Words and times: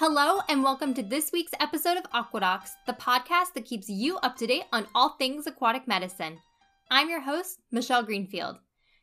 Hello, 0.00 0.40
and 0.48 0.62
welcome 0.62 0.94
to 0.94 1.02
this 1.02 1.30
week's 1.30 1.52
episode 1.60 1.98
of 1.98 2.10
Aquadocs, 2.12 2.70
the 2.86 2.94
podcast 2.94 3.52
that 3.52 3.66
keeps 3.66 3.86
you 3.90 4.16
up 4.22 4.34
to 4.38 4.46
date 4.46 4.64
on 4.72 4.86
all 4.94 5.10
things 5.10 5.46
aquatic 5.46 5.86
medicine. 5.86 6.38
I'm 6.90 7.10
your 7.10 7.20
host, 7.20 7.58
Michelle 7.70 8.02
Greenfield. 8.02 8.56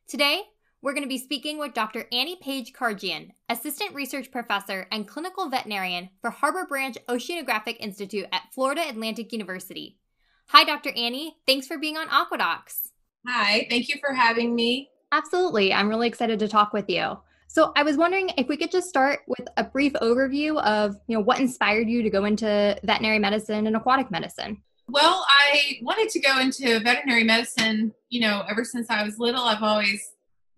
Today, 0.07 0.41
we're 0.81 0.93
going 0.93 1.03
to 1.03 1.07
be 1.07 1.19
speaking 1.19 1.59
with 1.59 1.75
Dr. 1.75 2.07
Annie 2.11 2.39
Page 2.41 2.73
Karjian, 2.73 3.29
Assistant 3.47 3.93
Research 3.93 4.31
Professor 4.31 4.87
and 4.91 5.07
Clinical 5.07 5.47
Veterinarian 5.51 6.09
for 6.19 6.31
Harbor 6.31 6.65
Branch 6.67 6.97
Oceanographic 7.07 7.77
Institute 7.79 8.25
at 8.31 8.51
Florida 8.51 8.81
Atlantic 8.89 9.31
University. 9.31 9.99
Hi, 10.47 10.63
Dr. 10.63 10.89
Annie. 10.97 11.35
Thanks 11.45 11.67
for 11.67 11.77
being 11.77 11.95
on 11.95 12.07
Aquadocs. 12.07 12.87
Hi, 13.27 13.67
thank 13.69 13.87
you 13.87 13.97
for 14.03 14.15
having 14.15 14.55
me. 14.55 14.89
Absolutely. 15.11 15.71
I'm 15.71 15.89
really 15.89 16.07
excited 16.07 16.39
to 16.39 16.47
talk 16.47 16.73
with 16.73 16.89
you. 16.89 17.19
So 17.47 17.71
I 17.75 17.83
was 17.83 17.97
wondering 17.97 18.31
if 18.37 18.47
we 18.47 18.57
could 18.57 18.71
just 18.71 18.89
start 18.89 19.21
with 19.27 19.47
a 19.57 19.63
brief 19.63 19.93
overview 19.93 20.61
of, 20.61 20.97
you 21.07 21.17
know, 21.17 21.23
what 21.23 21.39
inspired 21.39 21.89
you 21.89 22.03
to 22.03 22.09
go 22.09 22.25
into 22.25 22.77
veterinary 22.83 23.19
medicine 23.19 23.65
and 23.65 23.75
aquatic 23.75 24.11
medicine. 24.11 24.61
Well, 24.89 25.25
I 25.27 25.79
wanted 25.81 26.09
to 26.09 26.19
go 26.19 26.39
into 26.39 26.79
veterinary 26.79 27.23
medicine, 27.23 27.93
you 28.09 28.21
know, 28.21 28.43
ever 28.49 28.63
since 28.63 28.89
I 28.89 29.03
was 29.03 29.19
little. 29.19 29.41
I've 29.41 29.63
always 29.63 30.01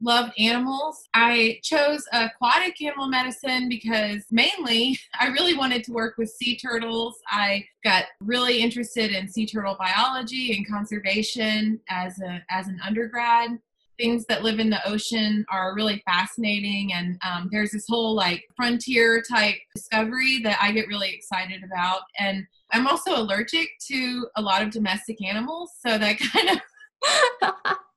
loved 0.01 0.33
animals. 0.37 1.07
I 1.13 1.59
chose 1.63 2.03
aquatic 2.13 2.81
animal 2.81 3.07
medicine 3.07 3.69
because 3.69 4.23
mainly 4.31 4.97
I 5.19 5.27
really 5.27 5.55
wanted 5.55 5.83
to 5.85 5.91
work 5.91 6.17
with 6.17 6.29
sea 6.29 6.57
turtles. 6.57 7.19
I 7.27 7.65
got 7.83 8.05
really 8.21 8.61
interested 8.61 9.11
in 9.11 9.27
sea 9.27 9.45
turtle 9.45 9.75
biology 9.79 10.55
and 10.55 10.67
conservation 10.67 11.79
as 11.89 12.19
a 12.19 12.41
as 12.49 12.67
an 12.67 12.79
undergrad 12.85 13.59
things 13.99 14.25
that 14.25 14.43
live 14.43 14.59
in 14.59 14.69
the 14.69 14.87
ocean 14.87 15.45
are 15.51 15.75
really 15.75 16.01
fascinating. 16.05 16.93
And 16.93 17.19
um, 17.27 17.49
there's 17.51 17.71
this 17.71 17.85
whole 17.87 18.15
like 18.15 18.45
frontier 18.55 19.21
type 19.21 19.55
discovery 19.75 20.39
that 20.43 20.57
i 20.61 20.71
get 20.71 20.87
really 20.87 21.13
excited 21.13 21.61
about. 21.63 22.01
And 22.17 22.45
i'm 22.71 22.87
also 22.87 23.15
allergic 23.15 23.69
to 23.87 24.27
a 24.35 24.41
lot 24.41 24.63
of 24.63 24.71
domestic 24.71 25.23
animals 25.23 25.71
so 25.85 25.97
that 25.97 26.17
kind 26.33 26.49
of 26.49 27.53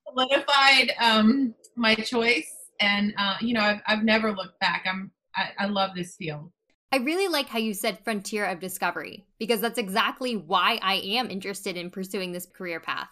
solidified 0.09 0.93
um, 1.01 1.55
my 1.77 1.95
choice. 1.95 2.51
And 2.81 3.15
uh, 3.17 3.37
you 3.41 3.55
know 3.55 3.61
I've, 3.61 3.81
I've 3.87 4.05
never 4.05 4.33
looked 4.33 4.59
back. 4.61 4.85
I'm 4.89 5.13
I, 5.37 5.51
I 5.61 5.67
love 5.67 5.91
this 5.95 6.17
field. 6.17 6.51
I 6.95 6.99
really 6.99 7.29
like 7.29 7.49
how 7.49 7.59
you 7.59 7.73
said 7.73 8.05
frontier 8.05 8.45
of 8.45 8.61
discovery 8.61 9.25
because 9.39 9.61
that's 9.61 9.79
exactly 9.79 10.37
why 10.37 10.79
I 10.83 10.97
am 10.97 11.31
interested 11.31 11.77
in 11.79 11.91
pursuing 11.91 12.33
this 12.33 12.45
career 12.45 12.81
path. 12.81 13.09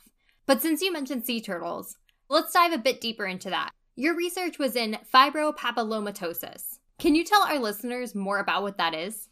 But 0.47 0.61
since 0.61 0.83
you 0.83 0.93
mentioned 0.93 1.25
sea 1.25 1.41
turtles, 1.41 1.97
Let's 2.33 2.53
dive 2.53 2.73
a 2.73 2.79
bit 2.79 3.01
deeper 3.01 3.27
into 3.27 3.51
that. 3.51 3.73
Your 3.97 4.15
research 4.15 4.57
was 4.57 4.77
in 4.77 4.99
fibropapillomatosis. 5.13 6.79
Can 7.01 7.17
you 7.17 7.25
tell 7.25 7.43
our 7.43 7.59
listeners 7.59 8.15
more 8.15 8.39
about 8.39 8.63
what 8.63 8.79
that 8.79 8.95
is? 8.95 9.29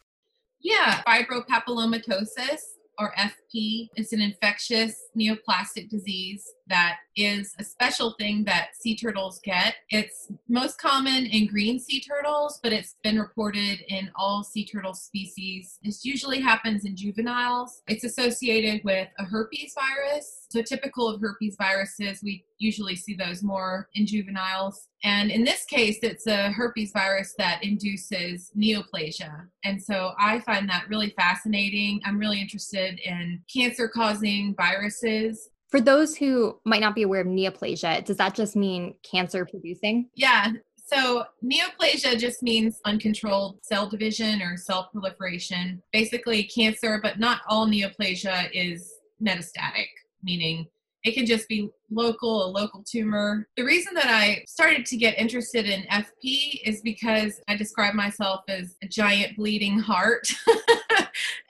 Yeah, 0.59 1.01
fibropapillomatosis 1.07 2.59
or 2.99 3.15
Is 3.55 4.13
an 4.13 4.21
infectious 4.21 4.95
neoplastic 5.19 5.89
disease 5.89 6.45
that 6.69 6.99
is 7.17 7.55
a 7.59 7.65
special 7.65 8.15
thing 8.19 8.45
that 8.45 8.77
sea 8.79 8.97
turtles 8.97 9.41
get. 9.43 9.77
It's 9.91 10.31
most 10.49 10.79
common 10.79 11.27
in 11.27 11.47
green 11.47 11.81
sea 11.81 12.01
turtles, 12.01 12.61
but 12.63 12.73
it's 12.73 12.97
been 13.03 13.19
reported 13.19 13.81
in 13.89 14.11
all 14.17 14.45
sea 14.45 14.67
turtle 14.67 14.95
species. 14.95 15.79
This 15.83 16.05
usually 16.05 16.41
happens 16.41 16.85
in 16.85 16.95
juveniles. 16.95 17.83
It's 17.89 18.05
associated 18.05 18.85
with 18.85 19.09
a 19.19 19.25
herpes 19.25 19.75
virus. 19.75 20.47
So, 20.51 20.63
typical 20.63 21.09
of 21.09 21.21
herpes 21.21 21.57
viruses, 21.59 22.21
we 22.23 22.45
usually 22.59 22.97
see 22.97 23.15
those 23.15 23.43
more 23.43 23.89
in 23.95 24.07
juveniles. 24.07 24.89
And 25.05 25.31
in 25.31 25.45
this 25.45 25.65
case, 25.65 25.99
it's 26.03 26.27
a 26.27 26.51
herpes 26.51 26.93
virus 26.93 27.35
that 27.39 27.63
induces 27.63 28.51
neoplasia. 28.57 29.47
And 29.65 29.81
so 29.81 30.13
I 30.19 30.41
find 30.41 30.69
that 30.69 30.89
really 30.89 31.15
fascinating. 31.17 32.01
I'm 32.05 32.19
really 32.19 32.41
interested 32.41 32.99
in 32.99 33.38
cancer 33.53 33.89
causing 33.89 34.55
viruses 34.57 35.51
for 35.69 35.81
those 35.81 36.17
who 36.17 36.59
might 36.65 36.81
not 36.81 36.95
be 36.95 37.03
aware 37.03 37.21
of 37.21 37.27
neoplasia, 37.27 38.05
does 38.05 38.17
that 38.17 38.35
just 38.35 38.57
mean 38.57 38.95
cancer 39.03 39.45
producing? 39.45 40.09
Yeah. 40.15 40.53
So, 40.87 41.25
neoplasia 41.45 42.19
just 42.19 42.43
means 42.43 42.81
uncontrolled 42.87 43.59
cell 43.63 43.87
division 43.89 44.41
or 44.41 44.57
cell 44.57 44.89
proliferation. 44.91 45.83
Basically, 45.93 46.45
cancer, 46.45 46.99
but 47.03 47.19
not 47.19 47.43
all 47.47 47.67
neoplasia 47.69 48.49
is 48.55 48.91
metastatic, 49.23 49.89
meaning 50.23 50.67
it 51.05 51.13
can 51.13 51.27
just 51.27 51.47
be 51.49 51.69
local, 51.91 52.47
a 52.47 52.49
local 52.51 52.83
tumor. 52.83 53.47
The 53.57 53.65
reason 53.65 53.93
that 53.95 54.09
I 54.09 54.45
started 54.49 54.87
to 54.87 54.97
get 54.97 55.19
interested 55.19 55.67
in 55.67 55.83
FP 55.83 56.61
is 56.65 56.81
because 56.81 57.41
I 57.49 57.57
describe 57.57 57.95
myself 57.95 58.41
as 58.49 58.77
a 58.83 58.89
giant 58.89 59.37
bleeding 59.37 59.79
heart. 59.79 60.27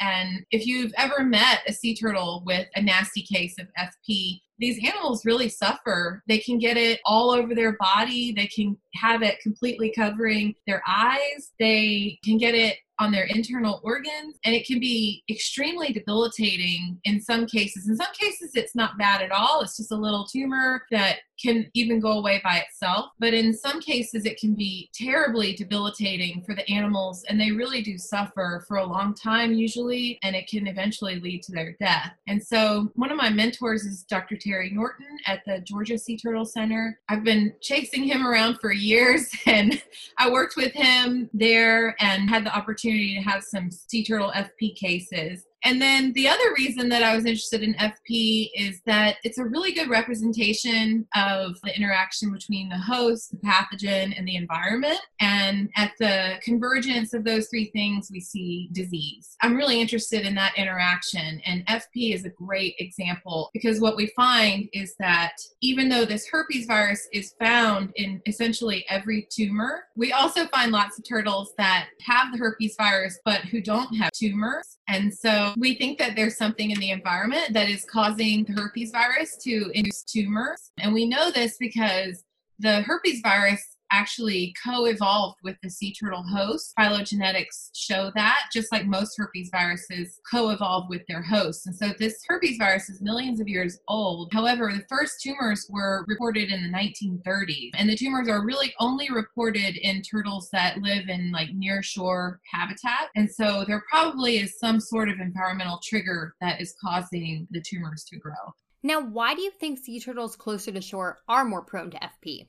and 0.00 0.44
if 0.50 0.66
you've 0.66 0.92
ever 0.96 1.24
met 1.24 1.60
a 1.66 1.72
sea 1.72 1.94
turtle 1.94 2.42
with 2.46 2.66
a 2.74 2.82
nasty 2.82 3.22
case 3.22 3.56
of 3.58 3.66
FP, 3.78 4.40
these 4.58 4.78
animals 4.84 5.24
really 5.24 5.48
suffer. 5.48 6.22
They 6.26 6.38
can 6.38 6.58
get 6.58 6.76
it 6.76 7.00
all 7.04 7.30
over 7.30 7.54
their 7.54 7.76
body. 7.78 8.32
They 8.32 8.46
can 8.46 8.76
have 8.94 9.22
it 9.22 9.40
completely 9.40 9.92
covering 9.94 10.54
their 10.66 10.82
eyes. 10.86 11.52
They 11.58 12.18
can 12.24 12.38
get 12.38 12.54
it 12.54 12.78
on 12.98 13.12
their 13.12 13.24
internal 13.24 13.80
organs 13.84 14.38
and 14.44 14.54
it 14.54 14.66
can 14.66 14.80
be 14.80 15.22
extremely 15.30 15.92
debilitating 15.92 16.98
in 17.04 17.20
some 17.20 17.46
cases. 17.46 17.88
In 17.88 17.96
some 17.96 18.12
cases 18.18 18.52
it's 18.54 18.74
not 18.74 18.98
bad 18.98 19.22
at 19.22 19.30
all. 19.30 19.60
It's 19.60 19.76
just 19.76 19.92
a 19.92 19.96
little 19.96 20.26
tumor 20.26 20.82
that 20.90 21.18
can 21.40 21.70
even 21.74 22.00
go 22.00 22.12
away 22.12 22.40
by 22.42 22.56
itself. 22.56 23.10
But 23.20 23.32
in 23.32 23.54
some 23.54 23.80
cases 23.80 24.24
it 24.24 24.38
can 24.38 24.54
be 24.54 24.90
terribly 24.92 25.54
debilitating 25.54 26.42
for 26.42 26.54
the 26.54 26.68
animals 26.68 27.24
and 27.28 27.40
they 27.40 27.52
really 27.52 27.82
do 27.82 27.96
suffer 27.96 28.64
for 28.66 28.78
a 28.78 28.86
long 28.86 29.14
time 29.14 29.52
usually 29.52 30.18
and 30.22 30.34
it 30.34 30.48
can 30.48 30.66
eventually 30.66 31.20
lead 31.20 31.42
to 31.44 31.52
their 31.52 31.76
death. 31.78 32.12
And 32.26 32.42
so 32.42 32.90
one 32.94 33.10
of 33.10 33.16
my 33.16 33.30
mentors 33.30 33.84
is 33.84 34.02
dr 34.04 34.36
terry 34.38 34.70
norton 34.70 35.18
at 35.26 35.42
the 35.46 35.60
georgia 35.60 35.98
sea 35.98 36.16
turtle 36.16 36.44
center. 36.44 36.98
I've 37.08 37.24
been 37.24 37.54
chasing 37.60 38.04
him 38.04 38.26
around 38.26 38.58
for 38.60 38.72
years 38.72 39.30
and 39.46 39.82
i 40.18 40.30
worked 40.30 40.56
with 40.56 40.72
him 40.72 41.30
there 41.32 41.94
and 42.00 42.28
had 42.28 42.44
the 42.44 42.54
opportunity 42.56 42.87
opportunity 42.88 43.14
to 43.14 43.20
have 43.22 43.42
some 43.42 43.70
sea 43.70 44.04
turtle 44.04 44.32
FP 44.34 44.74
cases. 44.76 45.44
And 45.68 45.82
then 45.82 46.14
the 46.14 46.26
other 46.26 46.54
reason 46.56 46.88
that 46.88 47.02
I 47.02 47.14
was 47.14 47.26
interested 47.26 47.62
in 47.62 47.74
FP 47.74 48.48
is 48.54 48.80
that 48.86 49.16
it's 49.22 49.36
a 49.36 49.44
really 49.44 49.72
good 49.72 49.90
representation 49.90 51.06
of 51.14 51.60
the 51.62 51.76
interaction 51.76 52.32
between 52.32 52.70
the 52.70 52.78
host, 52.78 53.32
the 53.32 53.36
pathogen, 53.36 54.16
and 54.16 54.26
the 54.26 54.36
environment. 54.36 54.98
And 55.20 55.68
at 55.76 55.92
the 56.00 56.36
convergence 56.42 57.12
of 57.12 57.22
those 57.22 57.48
three 57.48 57.66
things, 57.74 58.08
we 58.10 58.18
see 58.18 58.70
disease. 58.72 59.36
I'm 59.42 59.56
really 59.56 59.78
interested 59.78 60.24
in 60.24 60.34
that 60.36 60.56
interaction. 60.56 61.38
And 61.44 61.66
FP 61.66 62.14
is 62.14 62.24
a 62.24 62.30
great 62.30 62.74
example 62.78 63.50
because 63.52 63.78
what 63.78 63.94
we 63.94 64.06
find 64.16 64.70
is 64.72 64.94
that 64.98 65.32
even 65.60 65.90
though 65.90 66.06
this 66.06 66.26
herpes 66.28 66.64
virus 66.64 67.06
is 67.12 67.34
found 67.38 67.92
in 67.96 68.22
essentially 68.24 68.86
every 68.88 69.28
tumor, 69.30 69.82
we 69.96 70.12
also 70.12 70.46
find 70.46 70.72
lots 70.72 70.98
of 70.98 71.06
turtles 71.06 71.52
that 71.58 71.88
have 72.00 72.32
the 72.32 72.38
herpes 72.38 72.74
virus 72.78 73.18
but 73.26 73.42
who 73.42 73.60
don't 73.60 73.94
have 73.96 74.12
tumors. 74.12 74.78
And 74.88 75.12
so 75.12 75.52
we 75.58 75.74
think 75.74 75.98
that 75.98 76.14
there's 76.14 76.36
something 76.36 76.70
in 76.70 76.78
the 76.78 76.90
environment 76.90 77.52
that 77.52 77.68
is 77.68 77.84
causing 77.84 78.44
the 78.44 78.52
herpes 78.52 78.92
virus 78.92 79.36
to 79.38 79.70
induce 79.74 80.04
tumors. 80.04 80.70
And 80.78 80.94
we 80.94 81.06
know 81.06 81.30
this 81.30 81.56
because 81.58 82.22
the 82.60 82.82
herpes 82.82 83.20
virus 83.22 83.76
actually 83.90 84.54
co-evolved 84.64 85.38
with 85.42 85.56
the 85.62 85.70
sea 85.70 85.94
turtle 85.94 86.22
host. 86.22 86.72
Phylogenetics 86.78 87.70
show 87.74 88.10
that, 88.14 88.42
just 88.52 88.72
like 88.72 88.86
most 88.86 89.14
herpes 89.16 89.50
viruses 89.50 90.20
co-evolve 90.30 90.88
with 90.88 91.02
their 91.08 91.22
hosts. 91.22 91.66
And 91.66 91.74
so 91.74 91.92
this 91.98 92.22
herpes 92.26 92.58
virus 92.58 92.88
is 92.88 93.00
millions 93.00 93.40
of 93.40 93.48
years 93.48 93.78
old. 93.88 94.32
However, 94.32 94.72
the 94.72 94.84
first 94.88 95.20
tumors 95.22 95.66
were 95.70 96.04
reported 96.06 96.50
in 96.50 96.62
the 96.62 96.76
1930s, 96.76 97.70
and 97.74 97.88
the 97.88 97.96
tumors 97.96 98.28
are 98.28 98.44
really 98.44 98.74
only 98.80 99.08
reported 99.10 99.76
in 99.76 100.02
turtles 100.02 100.48
that 100.52 100.78
live 100.78 101.08
in 101.08 101.32
like 101.32 101.50
near 101.54 101.82
shore 101.82 102.40
habitat. 102.52 103.08
And 103.16 103.30
so 103.30 103.64
there 103.66 103.84
probably 103.90 104.38
is 104.38 104.58
some 104.58 104.80
sort 104.80 105.08
of 105.08 105.20
environmental 105.20 105.80
trigger 105.82 106.34
that 106.40 106.60
is 106.60 106.74
causing 106.82 107.46
the 107.50 107.60
tumors 107.60 108.04
to 108.10 108.18
grow. 108.18 108.34
Now, 108.82 109.00
why 109.00 109.34
do 109.34 109.42
you 109.42 109.50
think 109.50 109.78
sea 109.78 109.98
turtles 109.98 110.36
closer 110.36 110.70
to 110.70 110.80
shore 110.80 111.18
are 111.28 111.44
more 111.44 111.62
prone 111.62 111.90
to 111.90 111.98
FP? 111.98 112.46